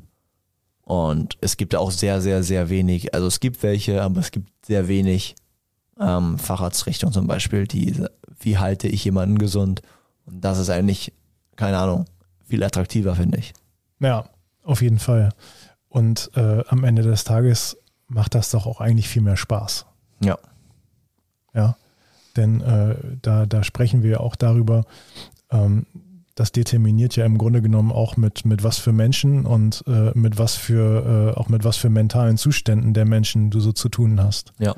[0.84, 4.66] Und es gibt auch sehr, sehr, sehr wenig, also es gibt welche, aber es gibt
[4.66, 5.36] sehr wenig
[6.00, 8.04] ähm, Facharztrichtungen zum Beispiel, die,
[8.40, 9.82] wie halte ich jemanden gesund?
[10.26, 11.14] Und das ist eigentlich,
[11.56, 12.06] keine Ahnung,
[12.46, 13.54] viel attraktiver, finde ich.
[14.00, 14.26] Ja,
[14.64, 15.30] auf jeden Fall.
[15.88, 17.78] Und äh, am Ende des Tages
[18.14, 19.86] macht das doch auch eigentlich viel mehr Spaß.
[20.24, 20.38] Ja.
[21.54, 21.76] Ja,
[22.38, 24.86] denn äh, da, da sprechen wir auch darüber,
[25.50, 25.86] ähm,
[26.36, 30.40] das determiniert ja im Grunde genommen auch mit, mit was für Menschen und äh, mit
[30.40, 34.22] was für, äh, auch mit was für mentalen Zuständen der Menschen du so zu tun
[34.22, 34.54] hast.
[34.58, 34.74] Ja.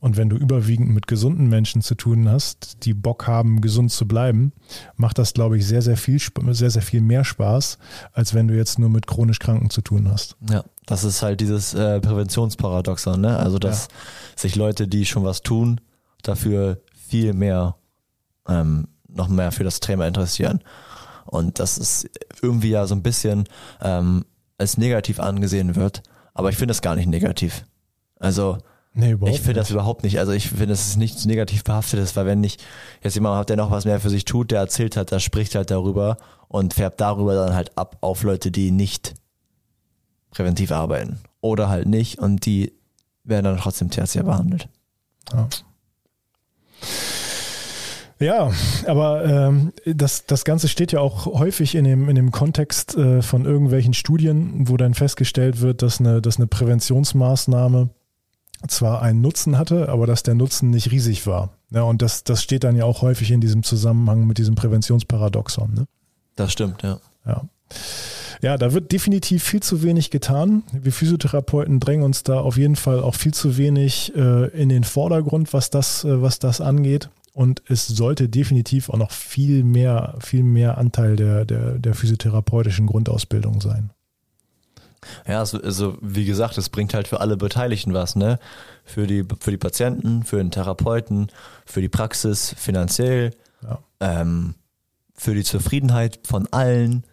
[0.00, 4.08] Und wenn du überwiegend mit gesunden Menschen zu tun hast, die Bock haben, gesund zu
[4.08, 4.52] bleiben,
[4.96, 7.78] macht das, glaube ich, sehr, sehr viel, sehr, sehr viel mehr Spaß,
[8.12, 10.36] als wenn du jetzt nur mit chronisch Kranken zu tun hast.
[10.50, 13.38] Ja, das ist halt dieses äh, Präventionsparadoxon, ne?
[13.38, 13.88] Also, dass
[14.36, 15.80] sich Leute, die schon was tun,
[16.22, 17.76] dafür viel mehr,
[18.48, 20.62] ähm, noch mehr für das Thema interessieren.
[21.24, 22.08] Und das ist
[22.40, 23.44] irgendwie ja so ein bisschen
[23.82, 24.24] ähm,
[24.58, 26.02] als negativ angesehen wird,
[26.34, 27.64] aber ich finde das gar nicht negativ.
[28.18, 28.58] Also,
[28.98, 30.18] Nee, ich finde das überhaupt nicht.
[30.18, 32.56] Also ich finde, es ist nichts negativ behaftetes, weil wenn ich
[33.02, 35.54] jetzt jemand hat, der noch was mehr für sich tut, der erzählt hat, der spricht
[35.54, 36.16] halt darüber
[36.48, 39.12] und färbt darüber dann halt ab auf Leute, die nicht
[40.36, 41.18] präventiv arbeiten.
[41.40, 42.72] Oder halt nicht und die
[43.24, 44.68] werden dann trotzdem tertiär behandelt.
[45.32, 45.48] Ja.
[48.18, 48.50] Ja,
[48.86, 53.20] aber ähm, das, das Ganze steht ja auch häufig in dem, in dem Kontext äh,
[53.20, 57.90] von irgendwelchen Studien, wo dann festgestellt wird, dass eine, dass eine Präventionsmaßnahme
[58.68, 61.50] zwar einen Nutzen hatte, aber dass der Nutzen nicht riesig war.
[61.70, 65.74] Ja, und das, das steht dann ja auch häufig in diesem Zusammenhang mit diesem Präventionsparadoxon.
[65.74, 65.86] Ne?
[66.36, 66.98] Das stimmt, ja.
[67.26, 67.42] Ja.
[68.42, 70.62] Ja, da wird definitiv viel zu wenig getan.
[70.72, 74.84] Wir Physiotherapeuten drängen uns da auf jeden Fall auch viel zu wenig äh, in den
[74.84, 77.08] Vordergrund, was das, äh, was das angeht.
[77.32, 82.86] Und es sollte definitiv auch noch viel mehr, viel mehr Anteil der, der, der physiotherapeutischen
[82.86, 83.90] Grundausbildung sein.
[85.26, 88.38] Ja, also, also wie gesagt, es bringt halt für alle Beteiligten was, ne?
[88.84, 91.28] Für die, für die Patienten, für den Therapeuten,
[91.64, 93.32] für die Praxis, finanziell,
[93.62, 93.78] Ja.
[94.00, 94.54] ähm,
[95.14, 97.04] für die Zufriedenheit von allen.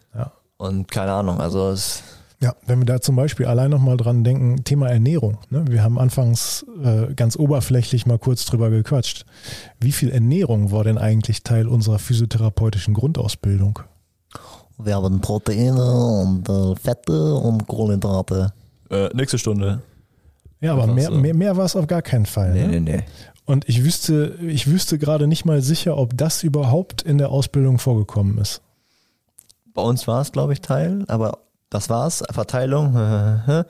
[0.63, 2.03] Und keine Ahnung, also es
[2.39, 5.37] Ja, wenn wir da zum Beispiel allein nochmal dran denken, Thema Ernährung.
[5.49, 5.65] Ne?
[5.67, 9.25] Wir haben anfangs äh, ganz oberflächlich mal kurz drüber gequatscht.
[9.79, 13.79] Wie viel Ernährung war denn eigentlich Teil unserer physiotherapeutischen Grundausbildung?
[14.77, 18.51] Wir haben Proteine und äh, Fette und Kohlenhydrate.
[18.89, 19.81] äh, nächste Stunde.
[20.59, 22.53] Ja, aber mehr, mehr, mehr war es auf gar keinen Fall.
[22.53, 22.79] Nee, ne?
[22.79, 23.03] nee, nee.
[23.45, 27.77] Und ich wüsste, ich wüsste gerade nicht mal sicher, ob das überhaupt in der Ausbildung
[27.77, 28.61] vorgekommen ist.
[29.73, 32.23] Bei uns war es, glaube ich, Teil, aber das war's.
[32.31, 32.93] Verteilung.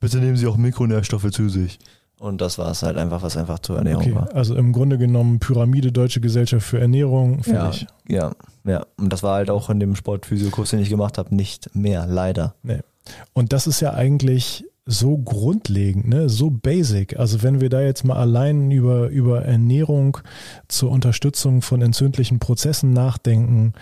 [0.00, 1.78] Bitte nehmen Sie auch Mikronährstoffe zu sich.
[2.18, 4.34] Und das war es halt einfach, was einfach zur Ernährung Okay, war.
[4.34, 7.86] also im Grunde genommen Pyramide Deutsche Gesellschaft für Ernährung, Ja, fertig.
[8.08, 8.32] ja,
[8.64, 8.84] ja.
[8.98, 12.54] Und das war halt auch in dem Sportphysiokurs, den ich gemacht habe, nicht mehr, leider.
[13.32, 17.18] Und das ist ja eigentlich so grundlegend, ne, so basic.
[17.18, 20.18] Also wenn wir da jetzt mal allein über, über Ernährung
[20.68, 23.72] zur Unterstützung von entzündlichen Prozessen nachdenken,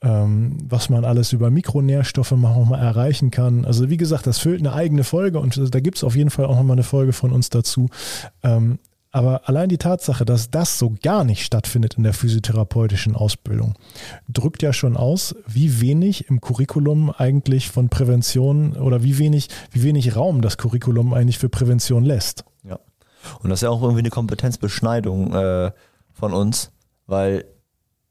[0.00, 3.64] was man alles über Mikronährstoffe mal erreichen kann.
[3.64, 6.46] Also wie gesagt, das füllt eine eigene Folge und da gibt es auf jeden Fall
[6.46, 7.88] auch nochmal eine Folge von uns dazu.
[8.42, 8.78] Ähm,
[9.10, 13.74] aber allein die Tatsache, dass das so gar nicht stattfindet in der physiotherapeutischen Ausbildung,
[14.28, 19.82] drückt ja schon aus, wie wenig im Curriculum eigentlich von Prävention oder wie wenig, wie
[19.82, 22.44] wenig Raum das Curriculum eigentlich für Prävention lässt.
[22.64, 22.78] Ja.
[23.40, 25.72] Und das ist ja auch irgendwie eine Kompetenzbeschneidung äh,
[26.12, 26.70] von uns,
[27.06, 27.46] weil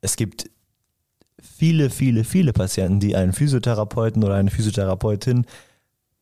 [0.01, 0.49] es gibt
[1.57, 5.45] viele, viele, viele Patienten, die einen Physiotherapeuten oder eine Physiotherapeutin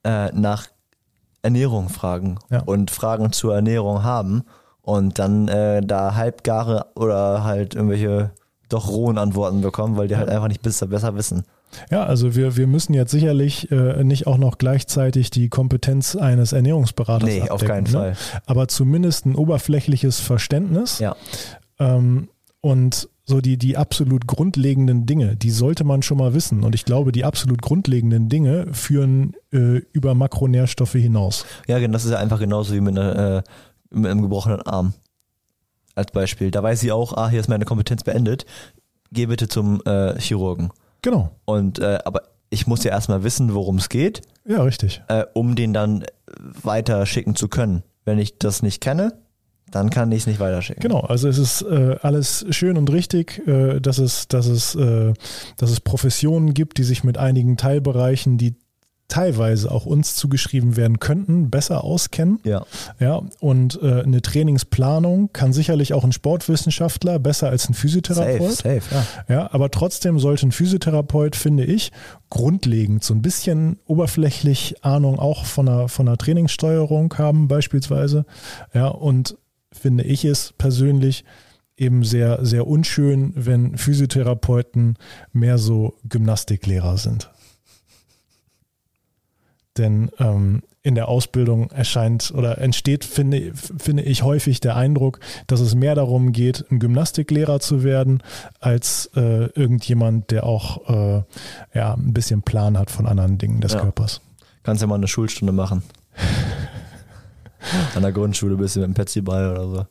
[0.04, 0.68] äh, nach
[1.42, 2.62] Ernährung fragen Ja.
[2.64, 4.44] und Fragen zur Ernährung haben
[4.82, 8.32] und dann äh, da halbgare oder halt irgendwelche
[8.70, 11.44] doch rohen Antworten bekommen, weil die halt einfach nicht besser, besser wissen.
[11.92, 16.54] Ja, also wir, wir müssen jetzt sicherlich äh, nicht auch noch gleichzeitig die Kompetenz eines
[16.54, 17.90] Ernährungsberaters Nee, auf abdecken, keinen ne?
[17.92, 18.18] Fall.
[18.46, 21.00] Aber zumindest ein oberflächliches Verständnis.
[21.00, 21.16] Ja.
[21.80, 22.30] Ähm,
[22.66, 26.64] und so die, die absolut grundlegenden Dinge, die sollte man schon mal wissen.
[26.64, 31.46] Und ich glaube, die absolut grundlegenden Dinge führen äh, über Makronährstoffe hinaus.
[31.68, 33.44] Ja, genau, das ist ja einfach genauso wie mit, einer, äh,
[33.92, 34.94] mit einem gebrochenen Arm.
[35.94, 36.50] Als Beispiel.
[36.50, 38.48] Da weiß sie auch, ah, hier ist meine Kompetenz beendet.
[39.12, 40.72] Geh bitte zum äh, Chirurgen.
[41.04, 41.32] Genau.
[41.46, 45.04] Und äh, aber ich muss ja erstmal wissen, worum es geht, Ja, richtig.
[45.08, 46.04] äh, um den dann
[46.64, 47.84] weiter schicken zu können.
[48.06, 49.14] Wenn ich das nicht kenne,
[49.72, 50.82] dann kann ich es nicht weiterschicken.
[50.82, 55.14] Genau, also es ist äh, alles schön und richtig, äh, dass, es, dass, es, äh,
[55.58, 58.56] dass es Professionen gibt, die sich mit einigen Teilbereichen, die
[59.08, 62.40] teilweise auch uns zugeschrieben werden könnten, besser auskennen.
[62.44, 62.66] Ja.
[63.00, 68.54] Ja, und äh, eine Trainingsplanung kann sicherlich auch ein Sportwissenschaftler besser als ein Physiotherapeut.
[68.54, 68.96] Safe, safe,
[69.28, 69.36] ja.
[69.36, 71.92] Ja, aber trotzdem sollte ein Physiotherapeut, finde ich,
[72.30, 78.26] grundlegend so ein bisschen oberflächlich Ahnung auch von einer, von einer Trainingssteuerung haben, beispielsweise.
[78.74, 79.38] Ja, und
[79.80, 81.24] finde ich es persönlich
[81.78, 84.98] eben sehr, sehr unschön, wenn Physiotherapeuten
[85.34, 87.30] mehr so Gymnastiklehrer sind.
[89.78, 95.60] Denn ähm, in der Ausbildung erscheint oder entsteht, finde, finde ich, häufig der Eindruck, dass
[95.60, 98.24] es mehr darum geht, ein Gymnastiklehrer zu werden,
[98.62, 101.24] als äh, irgendjemand, der auch äh,
[101.74, 103.82] ja, ein bisschen Plan hat von anderen Dingen des Ja.
[103.82, 104.22] Körpers.
[104.64, 105.84] Kannst ja mal eine Schulstunde machen.
[107.96, 109.86] An der Grundschule bist du mit dem Petsy-Ball oder so.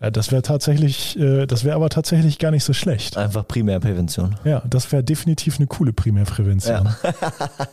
[0.00, 3.16] Ja, das wäre tatsächlich, äh, das wäre aber tatsächlich gar nicht so schlecht.
[3.16, 4.36] Einfach Primärprävention.
[4.44, 6.88] Ja, das wäre definitiv eine coole Primärprävention.
[7.02, 7.12] Ja.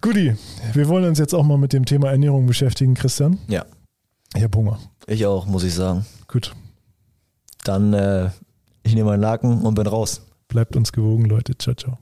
[0.00, 0.36] Guti,
[0.74, 3.38] wir wollen uns jetzt auch mal mit dem Thema Ernährung beschäftigen, Christian.
[3.48, 3.64] Ja.
[4.36, 4.78] Ich hab Hunger.
[5.08, 6.06] Ich auch, muss ich sagen.
[6.28, 6.52] Gut,
[7.64, 8.30] Dann, äh,
[8.84, 10.22] ich nehme meinen Laken und bin raus.
[10.48, 11.56] bleibt uns gewogen, Leute.
[11.58, 11.98] Ciao, ciao.